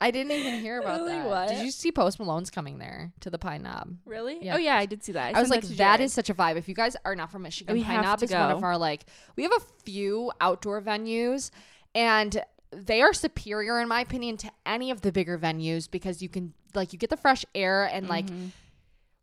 [0.00, 1.12] I didn't even hear about Really?
[1.12, 1.26] that.
[1.28, 1.48] What?
[1.48, 3.96] Did you see Post Malone's coming there to the Pine Knob?
[4.06, 4.38] really?
[4.40, 4.54] Yeah.
[4.54, 5.34] Oh yeah, I did see that.
[5.36, 6.10] I, was like, that Jared.
[6.10, 6.56] such a vibe.
[6.56, 9.04] If you guys are not from Michigan, We Pine Knob is one of our like.
[9.36, 11.50] We have a few outdoor venues,
[11.94, 16.28] and they are superior in my opinion to any of the bigger venues because you
[16.28, 18.50] can like you get the fresh air and like Mhm.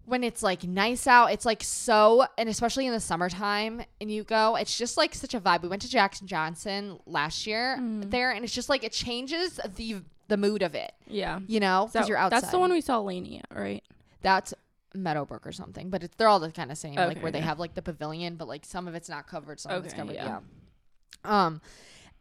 [0.06, 4.24] when it's like nice out, it's like so, and especially in the summertime, and you
[4.24, 5.62] go, it's just like such a vibe.
[5.63, 8.12] We went to Jack Johnson last year Mm.
[8.12, 11.40] there, and it's just like it changes the the mood of it, yeah.
[11.48, 12.42] you know, because you're outside.
[12.42, 13.84] That's the one we saw LANY at, right?
[14.22, 14.54] That's
[14.96, 17.42] Meadowbrook or something, but it's, they're all the kind of same, like Okay, where they
[17.42, 20.16] have like the pavilion, but like some of it's not covered, some of it's covered.
[20.16, 20.40] yeah.
[21.26, 21.46] Yeah.
[21.46, 21.62] Um,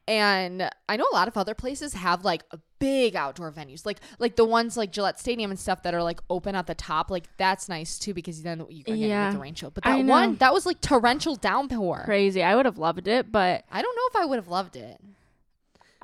[0.09, 3.99] and I know a lot of other places have like a big outdoor venues, like
[4.21, 7.11] like the ones like Gillette Stadium and stuff that are like open at the top.
[7.11, 9.33] Like that's nice too because then you can get Yeah.
[9.33, 9.71] the rain show.
[9.71, 12.03] But that one that was like torrential downpour.
[12.05, 12.41] Crazy.
[12.43, 15.01] I would have loved it, but I don't know if I would have loved it.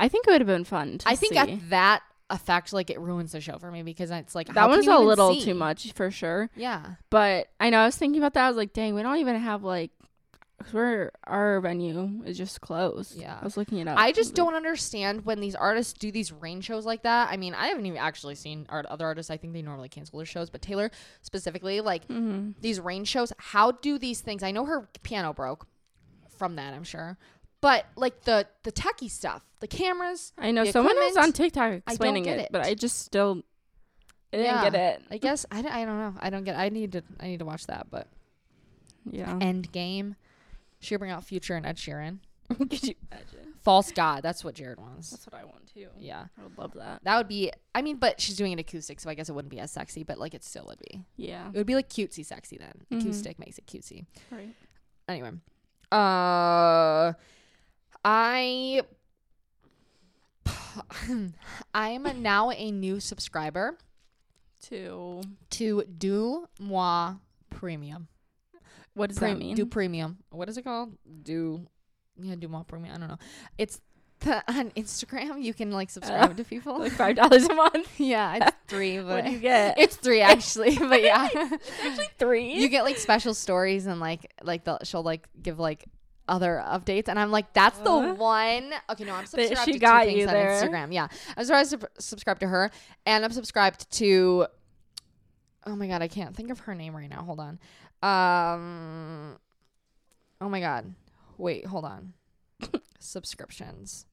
[0.02, 0.98] I think it would have been fun.
[0.98, 1.38] To I think see.
[1.38, 4.86] at that effect like it ruins the show for me because it's like that one's
[4.86, 5.44] a little see?
[5.44, 6.50] too much for sure.
[6.56, 6.94] Yeah.
[7.10, 8.44] But I know I was thinking about that.
[8.44, 9.90] I was like, dang, we don't even have like,
[10.72, 13.16] we're our venue is just closed.
[13.20, 13.36] Yeah.
[13.40, 13.98] I was looking it up.
[13.98, 17.28] I just don't understand when these artists do these rain shows like that.
[17.30, 19.28] I mean, I haven't even actually seen art- other artists.
[19.30, 22.54] I think they normally cancel their shows, but Taylor specifically, like Mhm.
[22.60, 24.42] these rain shows, how do these things?
[24.42, 25.66] I know her piano broke
[26.36, 27.18] from that, I'm sure,
[27.62, 30.34] but like the the techie stuff, the cameras.
[30.36, 32.48] I know someone was on TikTok explaining it, it.
[32.52, 33.42] but I just still
[34.32, 35.02] I didn't get it.
[35.10, 36.14] I guess I, I don't know.
[36.20, 36.56] I don't get.
[36.56, 37.86] I need to I need to watch that.
[37.90, 38.08] But
[39.10, 39.38] Yeah.
[39.40, 40.16] End Game,
[40.80, 42.18] she'll bring out Future and Ed Sheeran.
[42.58, 43.54] Could you imagine?
[43.62, 44.22] False God.
[44.22, 45.10] That's what Jared wants.
[45.10, 45.86] That's what I want too.
[45.96, 46.24] Yeah.
[46.38, 47.00] I would love that.
[47.04, 47.52] That would be.
[47.74, 50.02] I mean, but she's doing it acoustic, so I guess it wouldn't be as sexy.
[50.02, 51.04] But like, it still would be.
[51.16, 51.48] Yeah.
[51.48, 52.72] It would be like cutesy sexy then.
[52.90, 53.00] Mhm.
[53.02, 54.06] Acoustic makes it cutesy.
[54.30, 54.54] Right.
[55.08, 55.30] Anyway,
[55.92, 57.12] uh,
[58.04, 58.82] I
[61.74, 63.78] I am now a new subscriber
[64.68, 67.14] To to Do Moi
[67.50, 68.08] Premium.
[68.94, 69.56] what does Prem- that mean?
[69.56, 70.18] Do Premium.
[70.30, 70.96] What is it called?
[71.22, 71.66] Do
[72.20, 72.94] yeah, DeuxMoi Premium.
[72.94, 73.18] I don't know.
[73.58, 73.80] It's
[74.20, 75.42] the, on Instagram.
[75.42, 76.78] You can like subscribe to people.
[76.80, 77.88] like five dollars a month.
[78.00, 79.78] yeah, it's three, but what do you get?
[79.78, 80.76] it's three actually.
[80.78, 81.28] but yeah.
[81.84, 82.54] actually three.
[82.54, 85.86] you get like special stories and like like the she'll like give like
[86.32, 88.14] other updates and I'm like that's the Uh.
[88.14, 88.72] one.
[88.90, 90.34] Okay no I'm subscribed she to got two things you on.
[90.34, 90.92] Instagram.
[90.92, 92.70] Yeah I'm sorry I sub- subscribed to her
[93.04, 94.46] and I'm subscribed to
[95.66, 97.22] oh my god I can't think of her name right now.
[97.22, 97.58] Hold on.
[98.02, 99.36] Um
[100.40, 100.94] oh my god.
[101.38, 102.14] Wait hold on.
[102.98, 104.06] Subscriptions.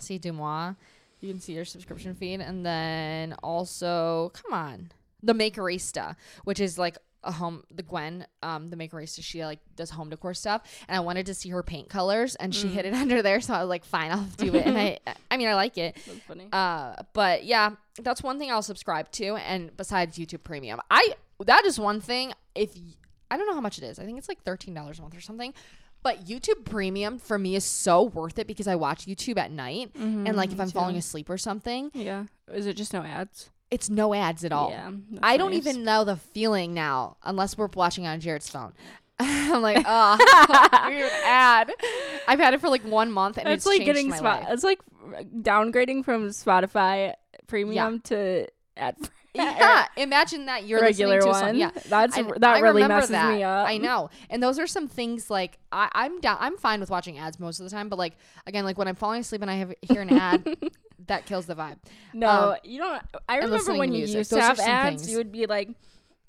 [0.00, 0.76] See DeuxMoi
[1.20, 4.90] you can see your subscription feed and then also come on
[5.22, 9.90] the makerista which is like a home the gwen um the makerista she like does
[9.90, 12.72] home decor stuff and i wanted to see her paint colors and she Mm.
[12.72, 14.98] hid it under there so i was like fine i'll do it and i
[15.30, 16.48] i mean i like it That's funny.
[16.52, 21.64] uh but yeah that's one thing i'll subscribe to and besides youtube premium i that
[21.64, 22.82] is one thing if y-
[23.30, 25.20] i don't know how much it is i think it's like $13 a month or
[25.20, 25.54] something
[26.02, 29.90] but youtube premium for me is so worth it because i watch youtube at night
[29.94, 32.24] and like if i'm falling asleep or something Yeah.
[32.52, 33.48] Is it just no ads?
[33.72, 34.90] It's no ads at all Yeah.
[35.22, 35.66] I don't nice.
[35.66, 38.72] even know the feeling now unless we're watching on Jared's phone.
[39.18, 41.72] I'm like, oh, weird ad.
[42.28, 44.46] I've had it for like one month and It's it's, like getting spot.
[44.50, 44.80] It's like
[45.40, 47.14] downgrading from Spotify
[47.46, 48.96] premium to ad.
[49.34, 51.56] Yeah, imagine that you're regular listening to one.
[51.56, 53.32] Yeah, That's I- that I really messes that.
[53.34, 53.66] me up.
[53.66, 56.36] I know, and those are some things like I, I'm down.
[56.38, 58.12] I'm fine with watching ads most of the time, but like
[58.46, 60.46] again, like when I'm falling asleep and I have hear an ad,
[61.06, 61.76] that kills the vibe.
[62.14, 63.02] No, Um, you don't.
[63.28, 65.10] I remember when you used Those to have ads, things.
[65.10, 65.68] you would be like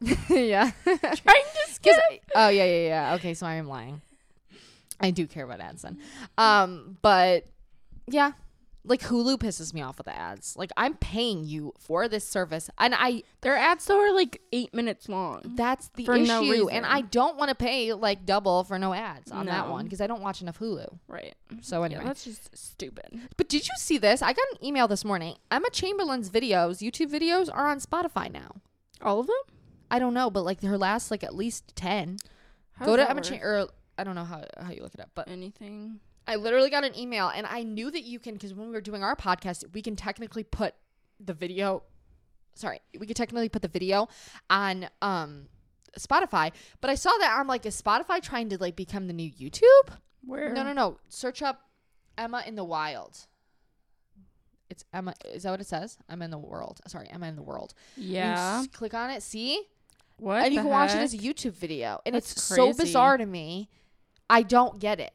[0.30, 1.96] yeah, trying to skip.
[2.36, 3.14] oh yeah, yeah, yeah.
[3.16, 4.02] Okay, so I am lying.
[5.00, 5.98] I do care about ads then.
[6.38, 7.46] Um, but
[8.08, 8.32] yeah,
[8.86, 10.56] like Hulu pisses me off with the ads.
[10.58, 14.74] Like I'm paying you for this service, and I Their ads though are like eight
[14.74, 15.42] minutes long.
[15.56, 16.86] that's the For no issue, and.
[16.86, 20.08] I don't want to pay like double for no ads on that one because I
[20.08, 21.00] don't watch enough Hulu.
[21.08, 21.34] Right.
[21.62, 23.20] So anyway, Yeah, that's just stupid.
[23.38, 24.22] but did you see this?
[24.22, 25.36] I got an email this morning.
[25.50, 28.56] Emma Chamberlain's videos, YouTube videos, are on Spotify now.
[29.02, 29.36] All of them?
[29.90, 32.18] I don't know, but like her last like at least ten.
[32.74, 33.24] How Go to Emma work?
[33.24, 33.68] Cha- or
[33.98, 36.00] I don't know how how you look it up, but anything.
[36.28, 38.82] I literally got an email and I knew that you can because when we were
[38.82, 40.74] doing our podcast, we can technically put
[41.20, 41.84] the video.
[42.56, 44.08] Sorry, we could technically put the video
[44.50, 45.48] on um
[46.00, 49.30] Spotify, but I saw that I'm like, is Spotify trying to like become the new
[49.30, 49.90] YouTube?
[50.26, 50.54] Where?
[50.54, 50.98] No, no, no.
[51.10, 51.62] Search up
[52.18, 53.28] Emma in the Wild.
[54.70, 55.14] It's Emma.
[55.26, 55.98] Is that what it says?
[56.10, 56.80] I'm in the world.
[56.88, 57.74] Sorry, Emma in the world.
[57.96, 58.64] Yeah.
[58.72, 59.22] click on it.
[59.22, 59.62] See,
[60.18, 60.44] What?
[60.44, 63.26] and you can watch it as a YouTube video, and That's it's so bizarre to
[63.26, 63.70] me.
[64.30, 65.12] I don't get it.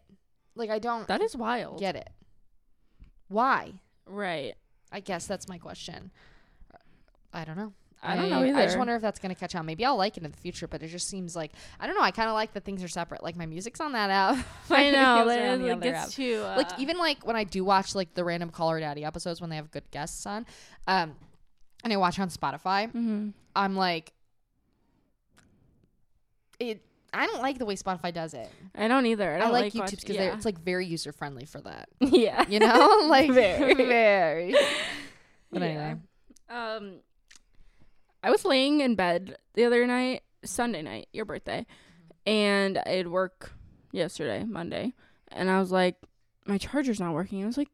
[0.58, 1.78] Like I don't That is wild.
[1.78, 2.10] get it.
[3.28, 3.74] Why?
[4.06, 4.54] Right.
[4.92, 6.10] I guess that's my question.
[7.32, 7.72] I don't know.
[8.00, 9.66] I don't know I just wonder if that's gonna catch on.
[9.66, 12.02] Maybe I'll like it in the future, but it just seems like I don't know.
[12.02, 13.22] I kind of like that things are separate.
[13.24, 14.46] Like my music's on that app.
[14.70, 14.98] my I know.
[15.26, 16.04] videos are on the it other app.
[16.04, 18.78] gets to uh, like even like when I do watch like the random Call Her
[18.80, 20.46] Daddy episodes when they have good guests on,
[20.86, 21.16] um,
[21.82, 23.32] and I watch on Spotify, mhm.
[23.56, 24.12] I'm like,
[26.60, 26.80] it.
[27.12, 28.50] I don't like the way Spotify does it.
[28.74, 29.32] I don't either.
[29.32, 30.34] I, I, don't like, like, YouTube's because yeah.
[30.34, 31.88] it's like very user friendly for that.
[32.00, 32.44] yeah.
[32.48, 33.74] You know, like Very.
[33.74, 34.54] very.
[35.50, 35.68] But Yeah.
[35.68, 35.94] anyway,
[36.50, 36.96] Um,
[38.22, 41.64] I was laying in bed the other night, Sunday night, your birthday,
[42.26, 43.52] and I had work
[43.90, 44.92] yesterday, Monday,
[45.28, 45.96] and I was like,
[46.44, 47.42] my charger's not working.
[47.42, 47.70] I was like,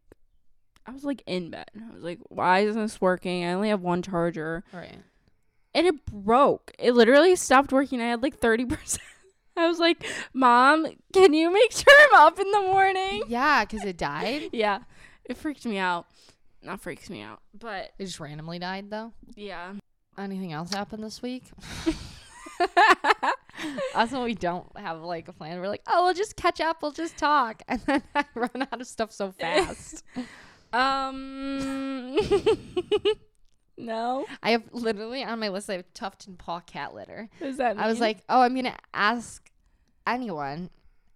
[0.86, 1.70] I was like in bed.
[1.74, 3.44] I was like, why isn't this working?
[3.44, 4.98] I only have one charger, right.
[5.74, 6.70] and it broke.
[6.78, 8.00] It literally stopped working.
[8.00, 9.02] I had like thirty percent.
[9.56, 13.22] I was like, Mom, can you make sure I'm up in the morning?
[13.28, 14.48] Yeah, because it died.
[14.52, 14.80] Yeah,
[15.24, 16.06] it freaked me out.
[16.62, 17.40] Not freaks me out.
[17.58, 19.12] But It just randomly died though.
[19.36, 19.74] yeah.
[20.16, 21.44] Anything else happened this week?
[23.94, 26.82] Us when we don't have like a plan, we're like, oh, we'll just catch up,
[26.82, 30.04] we'll just talk, and then I run out of stuff so fast.
[30.72, 32.16] um.
[33.76, 34.26] No.
[34.42, 35.68] I have literally on my list.
[35.70, 37.28] I have Tuft and Paw cat litter.
[37.38, 37.84] What does that mean?
[37.84, 39.50] I was like, oh, I'm gonna ask
[40.06, 40.70] anyone,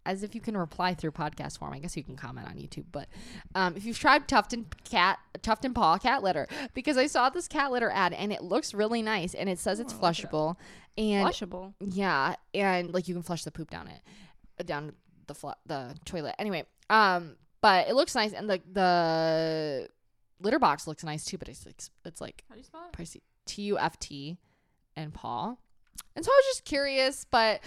[0.07, 1.73] as if you can reply through podcast form.
[1.73, 3.09] I guess you can comment on YouTube, but
[3.55, 7.47] um, if you've tried Tufton cat, Tuft and Paw cat litter, because I saw this
[7.47, 10.23] cat litter ad and it looks really nice, and it says it's Oh, look it
[10.27, 10.57] flushable,
[10.97, 11.75] and washable.
[11.81, 14.95] yeah, and like you can flush the poop down it, down
[15.27, 16.35] the fl- the toilet.
[16.39, 19.89] Anyway, um, but it looks nice, and the the
[20.41, 21.39] litter box looks nice too.
[21.39, 22.97] But it's like it's like How do you spell it?
[22.97, 23.21] pricey.
[23.47, 24.39] T U F T
[24.97, 25.55] and paw.
[26.15, 27.61] And so I was just curious, but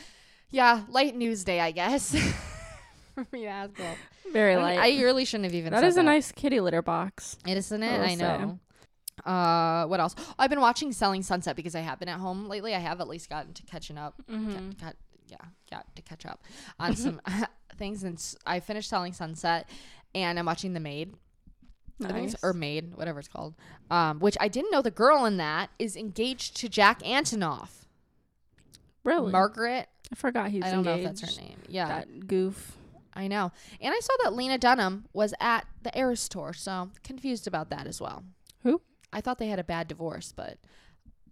[0.49, 2.15] yeah, light news day, I guess.
[3.15, 3.97] For me to ask about.
[4.31, 4.79] Very light.
[4.79, 5.73] I really shouldn't have even.
[5.73, 7.37] that is a nice kitty litter box.
[7.47, 7.99] It isn't it?
[7.99, 8.59] I I know.
[9.25, 10.15] Uh, what else?
[10.17, 12.73] Oh, I've been watching Selling Sunset because I have been at home lately.
[12.73, 14.15] I have at least gotten to catching up.
[14.29, 14.69] Mm-hmm.
[14.71, 14.95] Got, got
[15.27, 15.37] yeah,
[15.69, 16.43] got to catch up
[16.79, 17.21] on some
[17.77, 18.03] things.
[18.03, 19.69] And I finished Selling Sunset,
[20.15, 21.13] and I'm watching The Maid.
[22.05, 23.53] I think it's, or Maid, whatever it's called.
[23.89, 27.69] Um, which I didn't know the girl in that is engaged to Jack Antonoff.
[29.03, 29.31] really?
[29.31, 29.87] Margaret.
[30.11, 31.57] I forgot he's I don't know if that's her name.
[31.67, 32.77] Yeah, That goof.
[33.13, 33.51] I know.
[33.81, 37.87] And I saw that Lena Dunham was at the Eras tour, so confused about that
[37.87, 38.23] as well.
[38.63, 38.81] Who?
[39.13, 40.57] I thought they had a bad divorce, but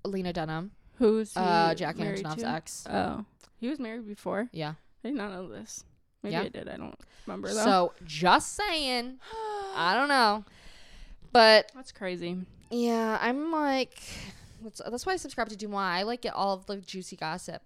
[0.05, 2.47] Lena Dunham, Who's uh, Jack Antonoff's to?
[2.49, 2.85] ex.
[2.89, 3.25] Oh,
[3.57, 4.49] he was married before.
[4.51, 4.73] Yeah.
[5.03, 5.83] I did not know this.
[6.23, 6.41] Maybe Yeah.
[6.41, 6.67] I did.
[6.67, 7.63] I don't remember though.
[7.63, 9.19] So just saying,
[9.75, 10.43] I don't know,
[11.31, 12.37] but that's crazy.
[12.71, 13.99] yeah, I'm like,
[14.63, 15.75] that's, that's why I subscribe to DeuxMoi.
[15.77, 17.61] I like get all of the juicy gossip.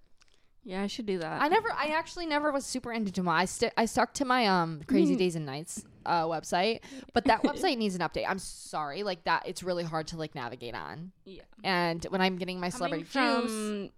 [0.65, 1.41] Yeah, I should do that.
[1.41, 3.33] I never, I actually never was super into DeuxMoi.
[3.33, 5.15] I, sti- I stuck to my um Crazy.
[5.23, 6.79] Days and Nights uh website,
[7.13, 8.25] but that website needs an update.
[8.27, 11.11] I'm sorry, like that, it's really hard to like navigate on.
[11.25, 11.41] yeah.
[11.65, 13.89] And when I'm getting my celebrity juice, from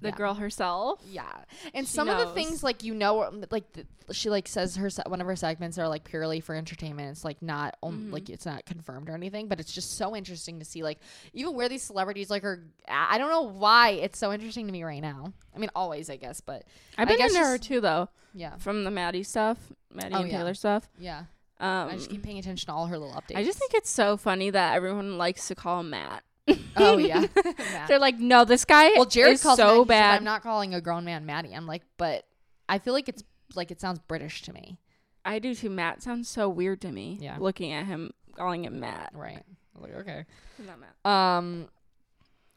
[0.00, 0.14] the Yeah.
[0.16, 1.00] girl herself.
[1.08, 1.24] yeah,
[1.74, 4.76] and She some of the things like you know, um, like the, she like says
[4.76, 7.10] her se- one of her segments are like purely for entertainment.
[7.10, 8.12] It's like not um, Mhm.
[8.12, 10.98] like it's not confirmed or anything, but it's just so interesting to see like
[11.34, 12.64] even where these celebrities like are.
[12.88, 15.32] I don't know why it's so interesting to me right now.
[15.54, 16.64] I mean, always I guess, but
[16.96, 19.58] I've been into her too though, yeah, from the Matty stuff,
[19.92, 20.38] Matty Oh, and yeah.
[20.38, 20.88] Taylor stuff.
[20.98, 21.24] yeah.
[21.60, 23.36] Um, I just keep paying attention to all her little updates.
[23.36, 26.22] I just think it's so funny that everyone likes to call Matt.
[26.76, 27.26] Oh yeah,
[27.88, 30.16] They're like, no, this guy Well, Jared is calls so he said, bad.
[30.18, 31.52] I'm not calling a grown man Matty.
[31.54, 32.24] I'm like, but
[32.68, 33.22] I feel like it's
[33.54, 34.78] like it sounds British to me.
[35.24, 35.70] I do too.
[35.70, 37.18] Matt sounds so weird to me.
[37.20, 37.36] Yeah.
[37.38, 39.10] Looking at him, calling him Matt.
[39.14, 39.42] Right.
[39.76, 40.24] I'm like, okay.
[40.66, 41.10] Not Matt.
[41.12, 41.68] Um,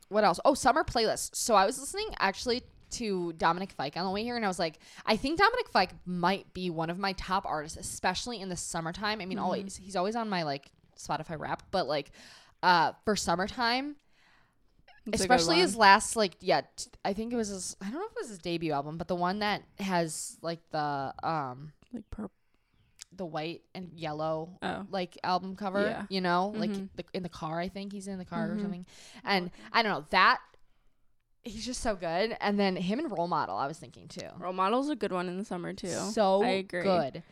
[0.09, 0.39] what else?
[0.45, 1.35] Oh, summer playlist.
[1.35, 4.59] So I was listening actually to Dominic Fike on the way here, and I was
[4.59, 8.57] like, I think Dominic Fike might be one of my top artists, especially in the
[8.57, 9.21] summertime.
[9.21, 9.43] I mean, Mhm.
[9.43, 12.11] always he's always on my like Spotify rap, but like,
[12.63, 13.95] uh, for summertime,
[15.07, 17.75] It's especially his last like yeah, t- I think it was his.
[17.81, 20.59] I don't know if it was his debut album, but the one that has like
[20.71, 22.31] the um like purple.
[23.13, 26.05] the white and yellow Oh, like album cover, Yeah.
[26.09, 26.89] you know, like Mhm.
[26.95, 27.59] the, in the car.
[27.59, 28.61] I think he's in the car or Mhm.
[28.61, 28.85] something.
[29.25, 30.39] And I don't know that
[31.43, 32.37] he's just so good.
[32.39, 34.29] And then him and Role Model, I was thinking too.
[34.37, 35.89] role model's a good one in the summer too.
[35.89, 36.83] So I agree.
[36.83, 37.23] good.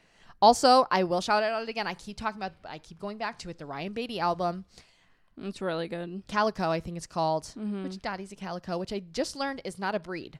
[0.41, 1.85] Also, I will shout it out again.
[1.87, 2.53] I keep talking about.
[2.65, 3.57] I keep going back to it.
[3.57, 4.65] The Ryan Beatty album,
[5.41, 6.23] It's really good.
[6.27, 7.43] Calico, I think it's called.
[7.45, 7.83] Mm-hmm.
[7.83, 10.39] Which Dottie's a calico, which I just learned is not a breed.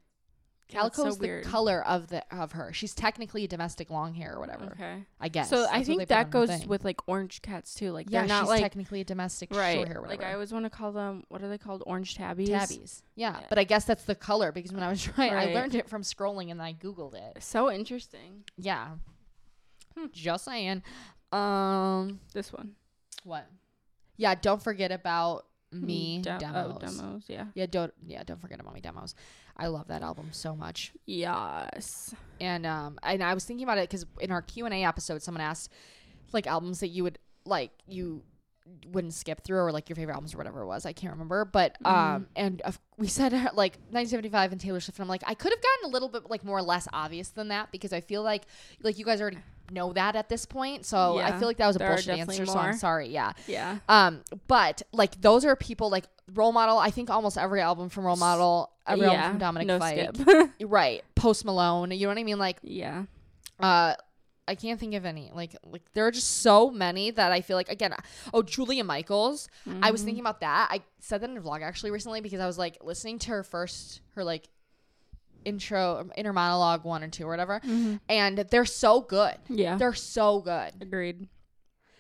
[0.70, 1.46] Calico so is the weird.
[1.46, 2.72] color of the of her.
[2.74, 4.66] She's technically a domestic long hair or whatever.
[4.66, 5.04] Okay.
[5.20, 5.50] I guess.
[5.50, 7.92] So That's I think that goes with like orange cats too.
[7.92, 9.78] Like yeah, they're not she's like technically a domestic right.
[9.78, 10.00] short hair.
[10.00, 10.24] or Like.
[10.24, 11.24] I always want to call them.
[11.30, 11.82] What are they called?
[11.88, 12.50] Orange tabbies.
[12.50, 13.02] tabbies.
[13.16, 13.46] Yeah, Yeah.
[13.50, 16.04] but I guess that's the color because when I was trying, I learned it from
[16.04, 17.42] scrolling and I googled it.
[17.42, 18.44] So interesting.
[18.56, 18.90] Yeah,
[20.12, 20.84] just saying.
[21.32, 22.76] Um, This one.
[23.24, 23.48] what?
[24.20, 26.76] Yeah, don't forget about me Mm, de- demos.
[26.76, 27.24] Oh, demos.
[27.28, 27.46] Yeah.
[27.54, 29.16] Yeah, don't yeah, don't forget about me demos.
[29.56, 30.92] I love that album so much.
[31.06, 32.14] Yes.
[32.42, 35.22] And um, and I was thinking about it because in our Q and A episode,
[35.24, 35.72] someone asked
[36.34, 38.24] like albums that you would like you
[38.92, 40.86] wouldn't skip through or like your favorite albums or whatever it was.
[40.86, 45.04] I can't remember, but um, and uh, we said like 1975 and Taylor Swift, and
[45.06, 47.48] I'm like, I could have gotten a little bit like more or less obvious than
[47.48, 48.44] that because I feel like
[48.84, 49.38] like you guys already
[49.72, 50.86] know that at this point.
[50.86, 52.46] So I feel like that was a bullshit answer.
[52.46, 53.10] So I'm sorry.
[53.10, 53.34] Yeah.
[53.48, 53.78] Yeah.
[53.88, 56.78] Um, but like those are people like role model.
[56.78, 59.14] I think almost every album from role model, every yeah.
[59.14, 61.04] album from Dominic no Fike, right?
[61.16, 61.92] Post Malone.
[61.92, 62.40] You know what I mean?
[62.40, 63.04] Like yeah.
[63.60, 63.96] uh
[64.48, 65.32] I can't think of any.
[65.34, 67.94] Like like there are just so many that I feel like again,
[68.34, 69.48] oh Julia Michaels.
[69.82, 70.06] I was Mhm.
[70.06, 70.70] thinking about that.
[70.72, 73.44] I said that in a vlog actually recently because I was like listening to her
[73.44, 74.50] first her like
[75.46, 77.60] intro inner monologue one or two or whatever.
[77.62, 78.00] Mhm.
[78.10, 79.36] And they're so good.
[79.48, 79.76] Yeah.
[79.78, 80.74] They're so good.
[80.82, 81.28] Agreed.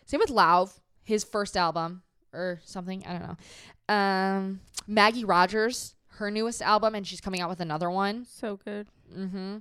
[0.05, 0.77] Same with Lauv.
[1.03, 3.03] his first album or something.
[3.07, 3.93] I don't know.
[3.95, 8.25] Um, Maggie Rogers, her newest album, and she's coming out with another one.
[8.25, 8.87] So good.
[9.15, 9.57] Mm-hmm.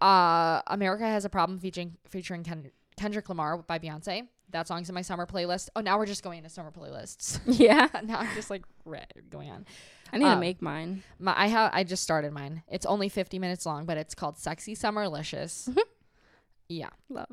[0.00, 4.28] Uh, America has a problem featuring featuring Ken- Kendrick Lamar by Beyonce.
[4.50, 5.70] That song's in my summer playlist.
[5.74, 7.40] Oh, now we're just going into summer playlists.
[7.46, 7.88] Yeah.
[8.04, 8.62] now I'm just like
[9.30, 9.66] going on.
[10.12, 11.02] I need to Um, make mine.
[11.18, 12.62] My, I have I just started mine.
[12.68, 15.68] It's only 50 minutes long, but it's called Sexy Summerlicious.
[15.68, 15.78] Mhm.
[16.68, 16.90] yeah.
[17.08, 17.28] Love.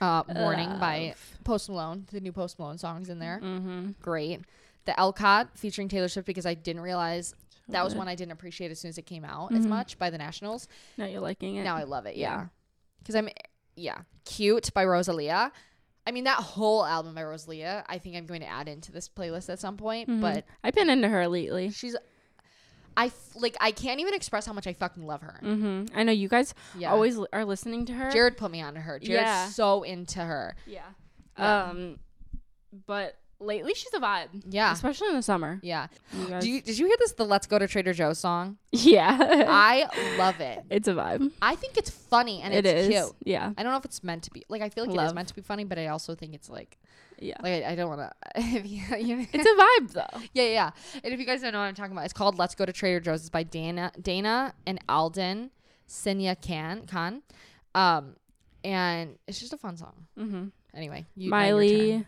[0.00, 2.06] Uh, Mourning by Post Malone.
[2.10, 3.40] The new Post Malone songs in there.
[3.42, 3.92] Mm-hmm.
[4.02, 4.40] Great.
[4.84, 7.34] The Alcott featuring Taylor Swift because I didn't realize
[7.68, 9.70] that was one I didn't appreciate as soon as it came out as Mhm.
[9.70, 10.68] much by the Nationals.
[10.96, 11.64] Now you're liking it.
[11.64, 12.16] Now I love it.
[12.16, 12.36] Yeah.
[12.42, 12.46] Yeah.
[12.98, 13.28] Because I'm,
[13.74, 14.02] yeah.
[14.24, 15.50] Cute by Rosalia.
[16.06, 19.08] I mean, that whole album by Rosalia, I think I'm going to add into this
[19.08, 20.08] playlist at some point.
[20.08, 20.20] Mhm.
[20.20, 21.70] But I've been into her lately.
[21.70, 21.96] she's,
[22.96, 25.40] I f- like, I can't even express how much I fucking love her.
[25.42, 25.96] Mm-hmm.
[25.98, 26.92] I know you guys Yeah.
[26.92, 28.10] always l- are listening to her.
[28.10, 28.98] Jared put me onto her.
[29.00, 29.48] Jared's Yeah.
[29.48, 30.56] so into her.
[30.66, 30.80] yeah.
[31.38, 31.64] Yeah.
[31.64, 31.98] Um,
[32.86, 34.28] but lately she's a vibe.
[34.48, 34.72] Yeah.
[34.72, 35.58] Especially in the summer.
[35.62, 35.88] Yeah.
[36.12, 37.12] You Do you, did you hear this?
[37.12, 38.56] The Let's Go to Trader Joe's song?
[38.72, 39.44] yeah.
[39.48, 39.86] I
[40.18, 40.62] love it.
[40.70, 41.30] it's a vibe.
[41.42, 42.88] I think it's funny and It it's is.
[42.88, 43.16] cute.
[43.24, 43.52] Yeah.
[43.56, 44.44] I don't know if it's meant to be.
[44.48, 45.06] Like, I feel like it Love.
[45.08, 46.78] is meant to be funny, but I also think it's like,
[47.18, 47.36] Yeah.
[47.42, 48.12] like I, I don't want to.
[48.40, 50.20] It's a vibe though.
[50.34, 50.70] Yeah, yeah.
[51.04, 52.72] And if you guys don't know what I'm talking about, it's called Let's Go to
[52.72, 53.20] Trader Joe's.
[53.20, 55.50] It's by Dana, Dana and Alden
[55.88, 56.86] Sinya Khan.
[56.86, 57.22] Khan.
[57.74, 58.16] Um,
[58.64, 60.06] and it's just a fun song.
[60.18, 60.46] Mm-hmm.
[60.74, 62.06] Anyway, you, Miley turn.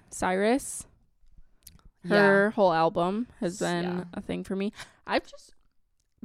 [2.07, 2.11] Cyrus.
[2.13, 2.27] Yeah.
[2.27, 4.05] Her whole album has been yeah.
[4.15, 4.73] a thing for me.
[5.07, 5.55] I've just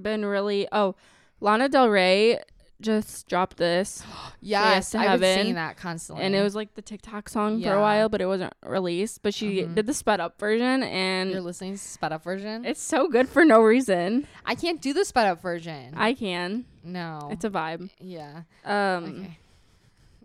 [0.02, 0.96] been really oh,
[1.40, 2.40] Lana Del Rey
[2.82, 4.04] just dropped this
[4.42, 6.26] Yes, I've been seeing that constantly.
[6.26, 9.22] and it was like the TikTok song for a while, but it wasn't released.
[9.24, 9.76] But she Mhm.
[9.76, 12.66] did the sped up version and You're listening to the sped up version.
[12.66, 14.28] it's so good for no reason.
[14.46, 15.94] I can't do the sped up version.
[15.96, 16.66] I can.
[16.84, 17.30] no.
[17.32, 17.90] It's a vibe.
[18.00, 18.42] yeah.
[18.66, 19.04] Um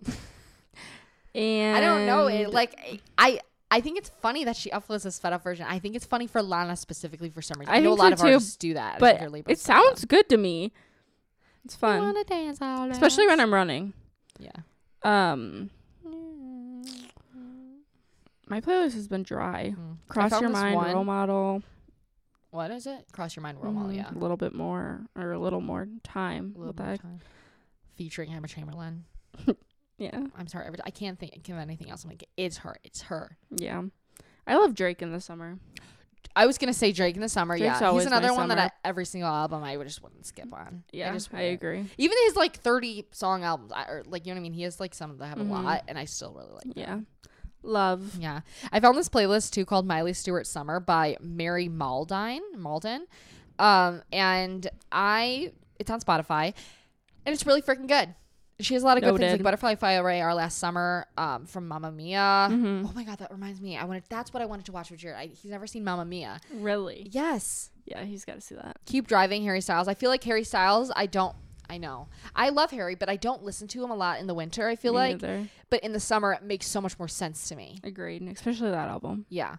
[0.07, 0.17] Okay.
[1.35, 2.27] and I don't know.
[2.27, 3.41] It like I.
[3.71, 5.67] I think it's funny that she uploads a sped up version.
[5.69, 7.75] I think it's funny for Lana specifically for some reason.
[7.75, 8.99] I, I know a lot so of too, artists do that.
[8.99, 10.73] but it sounds good to me.
[11.65, 12.01] It's fun.
[12.01, 13.41] Wanna dance all Especially when.
[13.41, 13.93] I'm running.
[14.39, 14.51] Yeah.
[15.03, 15.71] Um
[18.47, 19.75] my playlist has been dry.
[19.79, 19.97] Mm.
[20.09, 21.63] Cross your mind, one- role model.
[22.51, 23.05] What is it?
[23.13, 23.91] Cross your mind, role model.
[23.93, 24.11] Mhm, Yeah.
[24.11, 26.55] A little bit more or a little more time.
[26.57, 27.03] A little What bit the of heck?
[27.03, 27.21] time.
[27.97, 29.05] Featuring Emma Chamberlain.
[29.99, 30.19] Yeah.
[30.37, 30.67] I'm sorry.
[30.67, 32.05] every- I can't think, of anything else.
[32.05, 32.77] I'm like, it's her.
[32.85, 33.37] It's her.
[33.51, 33.83] Yeah.
[34.47, 35.59] I love Drake in the summer.
[36.37, 37.59] I was gonna say Drake in the summer.
[37.59, 40.03] Drake's yeah, always he's my another one that I, every single album I would just
[40.03, 40.85] wouldn't skip on.
[40.93, 41.55] Yeah, I just I wouldn't.
[41.55, 41.87] agree.
[41.99, 44.53] Even his like 30 song albums, I, or like you know what I mean.
[44.53, 45.51] He has like some that have Mhm.
[45.51, 46.63] a lot, and I still really like.
[46.63, 46.73] them.
[46.77, 47.01] Yeah.
[47.63, 48.17] Love.
[48.21, 48.41] Yeah.
[48.71, 53.07] I found this playlist too called Miley Stewart Summer by Mary Maldine, Malden.
[53.59, 56.55] Um, and I it's on Spotify
[57.27, 58.15] and it's really freaking good.
[58.61, 61.47] She has a lot of good things like Butterfly Fly Away our last summer, um,
[61.47, 62.49] from Mamma Mia.
[62.51, 62.89] Mhm.
[62.89, 63.77] Oh my god, that reminds me.
[63.77, 65.17] I wanted that's what I wanted to watch with Jared.
[65.17, 66.41] I, he's never seen Mamma Mia.
[66.53, 67.07] Really?
[67.13, 67.71] Yes.
[67.85, 68.77] Yeah, he's got to see that.
[68.85, 69.87] Keep driving Harry Styles.
[69.89, 71.37] I feel like Harry Styles, I don't
[71.71, 72.09] I know.
[72.35, 74.75] I love Harry, but I don't listen to him a lot in the winter, I
[74.75, 75.21] feel Me like.
[75.23, 75.49] neither.
[75.71, 77.79] But in the summer it makes so much more sense to me.
[77.85, 78.23] Agreed.
[78.27, 79.57] Especially that album Yeah.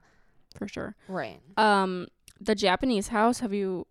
[0.57, 0.95] for sure.
[1.07, 1.39] Right.
[1.55, 2.07] Um,
[2.41, 3.39] the Japanese House.
[3.39, 3.85] Have you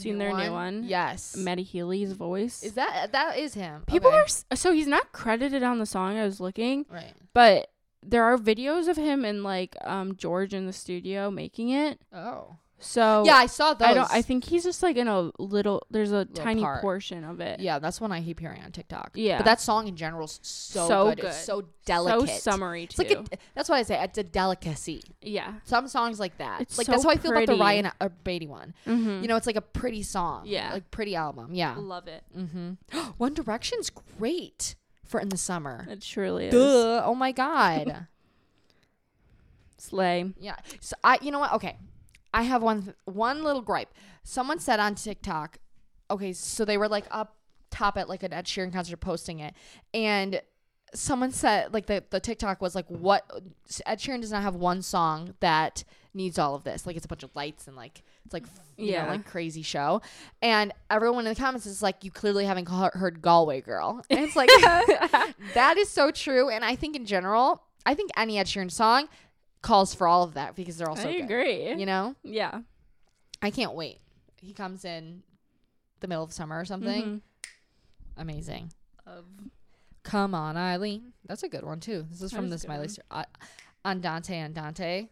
[0.00, 0.84] seen their new one?
[0.84, 1.36] Yes.
[1.36, 2.62] Matty Healy's voice.
[2.62, 3.84] Is that that is him?
[3.86, 4.18] People Okay.
[4.50, 6.16] are so he's not credited on the song.
[6.18, 7.12] I was looking, right.
[7.34, 7.68] but
[8.02, 12.00] there are videos of him and like um George in the studio making it.
[12.12, 12.56] Oh.
[12.82, 13.88] So Yeah, I saw those.
[13.88, 14.10] I don't.
[14.10, 15.86] I think he's just like in a little.
[15.90, 16.80] There's a tiny part.
[16.82, 17.60] portion of it.
[17.60, 19.12] Yeah, that's one I keep hearing on TikTok.
[19.14, 19.38] Yeah.
[19.38, 21.24] But that song in general is so, So good.
[21.24, 22.28] It's so delicate.
[22.28, 23.02] So summery It's too.
[23.04, 25.02] like a, that's why I say it's a delicacy.
[25.20, 25.54] yeah.
[25.64, 26.60] Some songs like that.
[26.60, 28.74] It's like so that's how I feel about the Ryan uh, Beatty one.
[28.86, 29.22] Mm-hmm.
[29.22, 30.42] You know, it's like a pretty song.
[30.46, 30.72] Yeah.
[30.72, 31.54] Like pretty album.
[31.54, 31.74] Yeah.
[31.78, 32.24] love it.
[32.36, 32.98] Mm-hmm.
[33.18, 35.86] One Direction's great for in the summer.
[35.88, 36.52] It is.
[36.52, 37.02] Duh.
[37.04, 38.06] Oh my god.
[39.78, 40.32] Slay.
[40.40, 40.56] Yeah.
[40.80, 41.52] So I, you know what?
[41.54, 41.76] Okay,
[42.34, 43.92] I have one one little gripe.
[44.24, 45.58] Someone said on TikTok,
[46.10, 47.36] okay, so they were like up
[47.70, 49.54] top at like an Ed Sheeran concert posting it,
[49.94, 50.40] and
[50.94, 53.28] someone said like the the TikTok was like, what
[53.86, 56.86] Ed Sheeran does not have one song that needs all of this.
[56.86, 58.44] Like it's a bunch of lights and like it's like
[58.76, 59.04] you Yeah.
[59.04, 60.00] know like crazy show,
[60.42, 64.36] and everyone in the comments is like, you clearly haven't heard Galway Girl, and it's
[64.36, 64.48] like
[65.54, 66.48] that is so true.
[66.50, 69.08] And I think in general, I think any Ed Sheeran song
[69.62, 71.24] calls for all of that because they're all so I good.
[71.24, 71.72] agree.
[71.72, 72.62] You know, Yeah.
[73.40, 73.98] I can't wait.
[74.40, 75.22] He comes in
[76.00, 77.02] the middle of summer or something.
[77.04, 77.20] Mhm.
[78.16, 78.72] Amazing.
[79.06, 79.24] Of
[80.02, 81.12] Come on, Eileen.
[81.26, 82.06] That's a good one too.
[82.10, 82.82] This is That from is a this good my one.
[82.82, 82.98] list.
[83.10, 83.24] Uh,
[83.84, 85.08] Andante Andante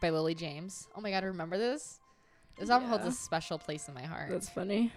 [0.00, 0.88] by Lily James.
[0.96, 2.00] Oh my god, I remember this?
[2.58, 3.10] This album holds Yeah.
[3.10, 4.30] a special place in my heart.
[4.30, 4.92] that's funny.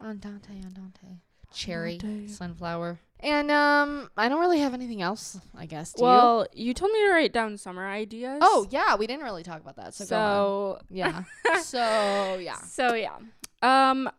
[0.00, 1.20] Andante Andante.
[1.52, 2.26] cherry, Birthday.
[2.26, 2.98] sunflower.
[3.20, 5.38] And um, I don't really have anything else.
[5.56, 5.92] I guess.
[5.94, 6.74] Do well, you?
[6.74, 8.38] told me to write down summer ideas.
[8.42, 9.94] Oh yeah, we didn't really talk about that.
[9.94, 11.24] So, so yeah.
[11.62, 12.56] so yeah.
[12.66, 13.16] so yeah.
[13.62, 14.10] Um,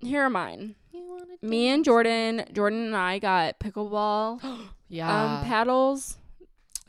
[0.00, 0.74] here are mine.
[1.42, 4.40] Me and Jordan, Jordan and I got pickleball
[4.88, 5.38] Yeah.
[5.38, 6.18] um paddles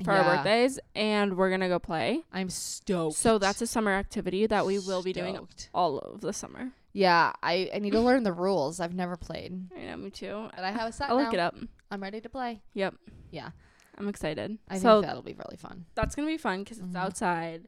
[0.03, 2.23] for our birthdays, and we're gonna go play.
[2.33, 3.15] I'm stoked.
[3.15, 5.37] So that's a summer activity that we will be doing
[5.73, 6.71] all of the summer.
[6.93, 8.79] Yeah, I, I need to learn the rules.
[8.79, 10.49] I've never played, I know, me too.
[10.55, 11.23] but I have a set I'll now.
[11.25, 11.55] look it up.
[11.89, 12.61] I'm ready to play.
[12.73, 12.95] Yep.
[13.31, 13.49] Yeah.
[13.97, 14.57] I'm excited.
[14.69, 15.85] I so think that'll be really fun.
[15.95, 16.87] that's gonna be fun because Mhm.
[16.87, 17.67] it's outside,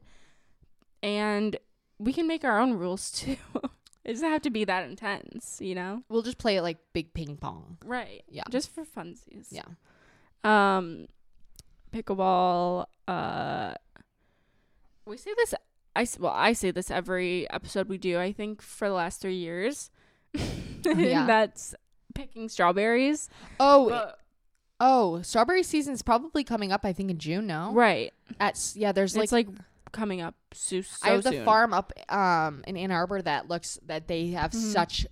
[1.02, 1.56] and
[1.98, 3.36] we can make our own rules too.
[4.04, 6.02] it doesn't have to be that intense, you know?
[6.08, 7.78] We'll just play it like big ping pong.
[7.84, 8.24] Right.
[8.28, 8.42] Yeah.
[8.50, 9.48] Just for funsies.
[9.50, 9.62] Yeah.
[10.42, 11.06] Um,
[11.92, 12.86] pickleball.
[13.06, 13.74] Uh,
[15.06, 15.54] we say this.
[15.96, 18.18] I well, I say this every episode we do.
[18.18, 19.90] I think for the last three years.
[20.84, 21.24] Yeah.
[21.26, 21.74] That's
[22.14, 23.30] picking strawberries.
[23.58, 24.18] Oh, But-
[24.80, 26.84] oh, strawberry season's probably coming up.
[26.84, 27.46] I think in June.
[27.46, 28.12] No, right.
[28.38, 28.92] at yeah.
[28.92, 29.56] There's it's like, like
[29.92, 33.78] coming up so, so I have the farm up um in Ann Arbor that looks
[33.86, 34.56] that they have Mhm.
[34.72, 35.06] such.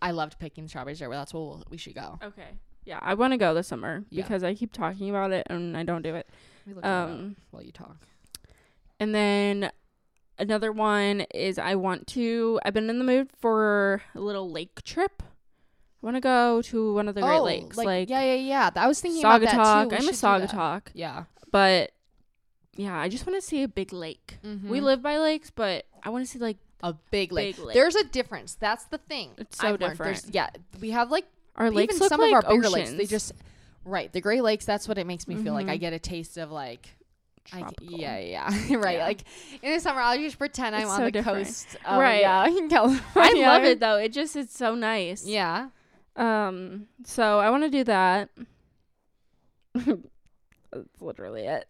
[0.00, 1.10] I loved picking strawberries there.
[1.10, 2.18] That's where we'll, we should go.
[2.22, 2.50] Okay.
[2.84, 4.22] Yeah, I want to go this summer Yeah.
[4.22, 6.28] because I keep talking about it and I don't do it.
[6.66, 7.96] We it Um, while you talk.
[9.00, 9.72] And then
[10.38, 12.60] another one is I want to.
[12.64, 15.22] I've been in the mood for a little lake trip.
[16.02, 18.70] I want to go to one of the Great Lakes, like, Oh, yeah, yeah, yeah.
[18.76, 19.56] I was thinking about that too.
[19.56, 19.90] Saugatuck.
[19.90, 20.12] We I'm a.
[20.12, 21.24] Saugatuck, Yeah.
[21.50, 21.90] but
[22.76, 24.38] yeah, I just want to see a big lake.
[24.44, 24.82] We Mhm.
[24.82, 27.56] live by lakes, but I want to see like a big lake.
[27.56, 27.74] big lake.
[27.74, 28.54] There's a difference.
[28.54, 29.30] That's the thing.
[29.38, 30.26] It's so I've different.
[30.32, 31.24] Yeah, we have like
[31.56, 32.72] our lakes even some like of our bigger oceans.
[32.74, 32.90] lakes.
[32.92, 33.32] They just
[33.84, 34.12] right.
[34.12, 34.64] The Great Lakes.
[34.66, 35.68] That's what it makes me feel like.
[35.68, 35.80] I Mhm.
[35.80, 36.95] get a taste of like.
[37.52, 37.98] I Tropical.
[37.98, 38.98] yeah, yeah, right.
[38.98, 39.04] Yeah.
[39.04, 39.20] Like
[39.62, 41.46] in the summer, I'll just pretend I'm It's on the different.
[41.46, 41.76] coast.
[41.86, 42.20] Of, Right.
[42.20, 43.96] Yeah, in I love it though.
[43.96, 45.26] It just it's so nice.
[45.26, 45.68] Yeah.
[46.16, 46.86] Um.
[47.04, 48.30] So I want to do that.
[50.72, 51.66] That's literally it.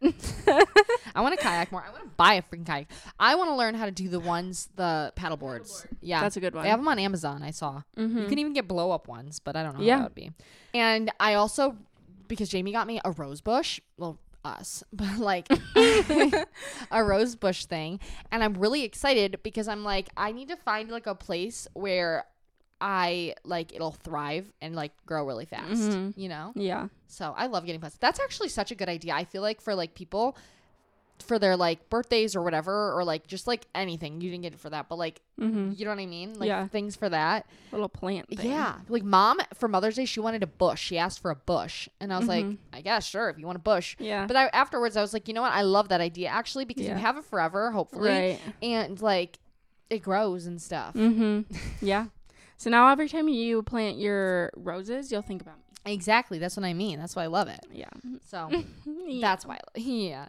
[1.14, 1.84] I want to kayak more.
[1.86, 2.88] I want to buy a freaking kayak.
[3.20, 5.86] I want to learn how to do the ones, the paddle boards.
[6.00, 6.20] Yeah.
[6.22, 6.64] That's a good one.
[6.64, 7.42] they have them on Amazon.
[7.42, 7.82] I saw.
[7.96, 8.18] mm-hmm.
[8.22, 9.96] You can even get blow up ones, but I don't know Yeah.
[9.96, 10.32] how that would be.
[10.74, 11.76] And I also,
[12.26, 15.46] because Jamie got me a rose bush, well, us, but like
[16.90, 18.00] a rose bush thing.
[18.30, 22.24] And I'm really excited because I'm like, I need to find like a place where
[22.80, 26.12] I like it'll thrive and like grow really fast, Mhm.
[26.16, 26.52] you know?
[26.54, 26.88] yeah.
[27.08, 27.96] So I love getting plants.
[27.98, 29.14] That's actually such a good idea.
[29.14, 30.36] I feel like for like people
[31.22, 34.20] for their like birthdays or whatever, or like just like anything.
[34.20, 35.72] You didn't get it for that, but like Mm-hmm.
[35.76, 36.38] you know what I mean?
[36.38, 36.66] Like Yeah.
[36.68, 37.46] things for that.
[37.70, 38.28] Little plant.
[38.28, 38.50] Thing.
[38.50, 38.76] Yeah.
[38.88, 40.80] Like mom for Mother's Day, she wanted a bush.
[40.80, 41.88] She asked for a bush.
[42.00, 42.56] And I was like, Mhm.
[42.72, 43.96] I guess, sure, if you want a bush.
[43.98, 44.26] Yeah.
[44.26, 45.52] But I, afterwards, I was like, you know what?
[45.52, 46.94] I love that idea actually because Yeah.
[46.94, 48.08] you have it forever, hopefully.
[48.08, 48.40] right.
[48.62, 49.38] And like
[49.90, 50.94] it grows and stuff.
[50.94, 51.54] Mm-hmm.
[51.84, 52.06] yeah.
[52.56, 55.56] So now every time you plant your roses, you'll think about.
[55.86, 56.38] Exactly.
[56.38, 56.98] That's what I mean.
[56.98, 57.60] That's why I love it.
[57.72, 57.88] Yeah.
[58.26, 58.50] So
[59.06, 59.20] Yeah.
[59.20, 59.54] that's why.
[59.56, 60.26] I, yeah.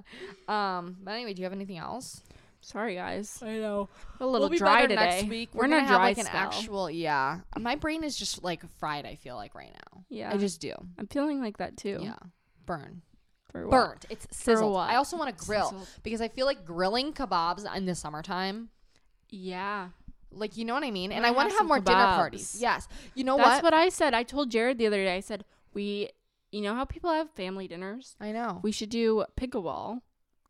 [0.47, 0.97] Um.
[1.03, 2.21] But anyway, do you have anything else?
[2.61, 3.41] Sorry, guys.
[3.41, 3.87] I know.
[4.19, 4.95] A little we'll be dry today.
[4.95, 5.49] next week.
[5.53, 6.37] We're, We're, in gonna a have dry like an spell.
[6.41, 6.89] actual.
[6.89, 7.39] Yeah.
[7.57, 9.05] My brain is just like fried.
[9.05, 10.03] I feel like right now.
[10.09, 10.31] Yeah.
[10.33, 10.73] I just do.
[10.97, 11.99] I'm feeling like that too.
[12.01, 12.15] Yeah.
[12.65, 13.01] Burn.
[13.51, 13.71] For what?
[13.71, 14.05] Burnt.
[14.09, 14.73] It's sizzled.
[14.73, 14.89] what?
[14.89, 15.87] I also want to grill Sizzled.
[16.03, 18.69] because I feel like grilling kebabs in the summertime.
[19.29, 19.89] Yeah.
[20.31, 22.57] Like you know what I mean, and I want to have more dinner parties.
[22.59, 23.45] Yes, you know what?
[23.45, 23.73] That's what?
[23.73, 24.13] what I said.
[24.13, 25.15] I told Jared the other day.
[25.15, 26.09] I said we,
[26.51, 28.15] you know how people have family dinners.
[28.19, 28.59] I know.
[28.63, 30.01] We should do pickleball.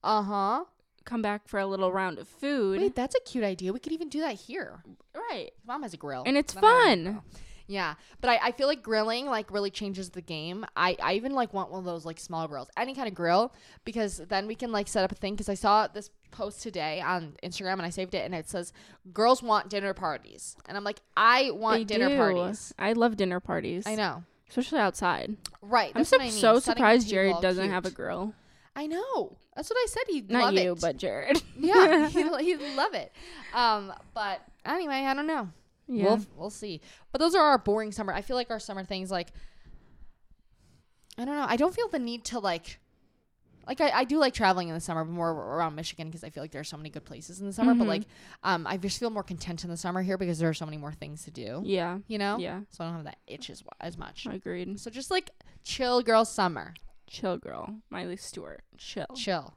[0.03, 0.63] Uh huh.
[1.05, 2.81] Come back for a little round of food.
[2.81, 3.71] Wait, that's a cute idea.
[3.71, 4.83] We could even do that here.
[5.15, 5.51] right.
[5.65, 7.21] Mom has a grill, And it's Then I have a fun.
[7.67, 10.65] Yeah, but I, I feel like grilling like really changes the game.
[10.75, 13.53] I, I even like want one of those like small grills, any kind of grill,
[13.83, 15.33] because then we can like set up a thing.
[15.33, 18.73] Because I saw this post today on Instagram and I saved it, and it says
[19.13, 22.17] girls want dinner parties, and I'm like, I want They dinner do.
[22.17, 22.73] parties.
[22.77, 23.85] I love dinner parties.
[23.87, 25.35] I know, especially outside.
[25.61, 25.91] right?
[25.95, 26.31] I'm so, I mean.
[26.31, 27.73] so surprised Jared doesn't cute.
[27.73, 28.33] have a grill.
[28.75, 29.37] I know.
[29.55, 30.03] That's what I said.
[30.07, 30.81] He'd Not love you, it.
[30.81, 31.41] but Jared.
[31.59, 33.11] yeah, he'd, he'd love it.
[33.55, 35.49] Um, but anyway, I don't know.
[35.87, 36.03] yeah.
[36.05, 36.81] We'll we'll see.
[37.11, 38.13] But those are our boring summer.
[38.13, 39.29] I feel like our summer things like
[41.17, 41.45] I don't know.
[41.47, 42.79] I don't feel the need to like
[43.67, 46.29] like I, I do like traveling in the summer, but more around Michigan because I
[46.29, 47.73] feel like there are so many good places in the summer.
[47.75, 47.87] But Mhm.
[47.87, 48.03] like,
[48.43, 50.77] um, I just feel more content in the summer here because there are so many
[50.77, 51.61] more things to do.
[51.65, 51.99] yeah.
[52.07, 52.61] You know, Yeah.
[52.69, 54.25] so I don't have that itch as, as much.
[54.25, 54.79] Agreed.
[54.79, 55.29] So just like
[55.63, 56.73] chill, girl, summer,
[57.09, 57.75] Chill girl.
[57.89, 58.63] Miley Stewart.
[58.77, 59.05] Chill.
[59.15, 59.53] chill.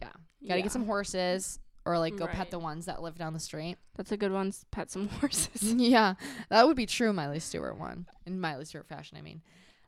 [0.00, 0.60] Yeah, gotta Yeah.
[0.60, 3.76] get some horses or like go pet the ones that live down the street.
[3.96, 4.52] That's a good one.
[4.70, 5.72] Pet some horses.
[5.76, 6.14] yeah,
[6.50, 9.16] that would be true Miley Stewart one in Miley Stewart fashion.
[9.18, 9.42] I mean.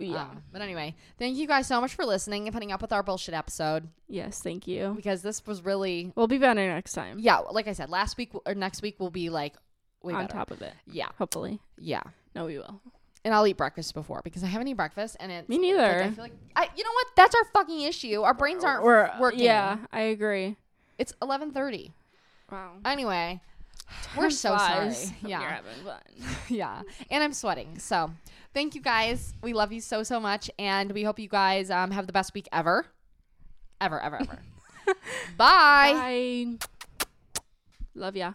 [0.08, 0.22] Yeah.
[0.22, 3.02] Um, but anyway, thank you guys so much for listening and putting up with our
[3.02, 4.40] bullshit episode yes.
[4.42, 4.94] Thank you.
[4.96, 7.18] because this was really, We'll be better next time.
[7.20, 9.54] yeah, like I said, last week or next week will be like
[10.02, 10.32] way on better.
[10.32, 10.72] top of it.
[10.86, 11.60] Yeah, Hopefully.
[11.78, 12.02] yeah.
[12.34, 12.80] No, we will.
[13.24, 16.02] and I'll eat breakfast before because I haven't eaten breakfast and it's Me like, neither.
[16.04, 17.06] I feel like I, you know what?
[17.16, 18.22] That's our fucking issue.
[18.22, 19.40] Our brains aren't We're working.
[19.40, 20.56] Yeah, I agree.
[20.98, 21.92] It's eleven thirty.
[22.50, 22.72] Wow.
[22.84, 23.40] Anyway,
[24.16, 24.94] we're so sorry.
[25.24, 25.40] Yeah.
[25.40, 26.34] You're having fun.
[26.48, 27.78] yeah, and I'm sweating.
[27.78, 28.10] So,
[28.54, 29.34] thank you guys.
[29.42, 32.34] We love you so so much, and we hope you guys um have the best
[32.34, 32.86] week ever,
[33.80, 34.38] ever ever ever.
[35.36, 36.56] Bye.
[36.58, 36.58] Bye.
[37.94, 38.32] Love ya.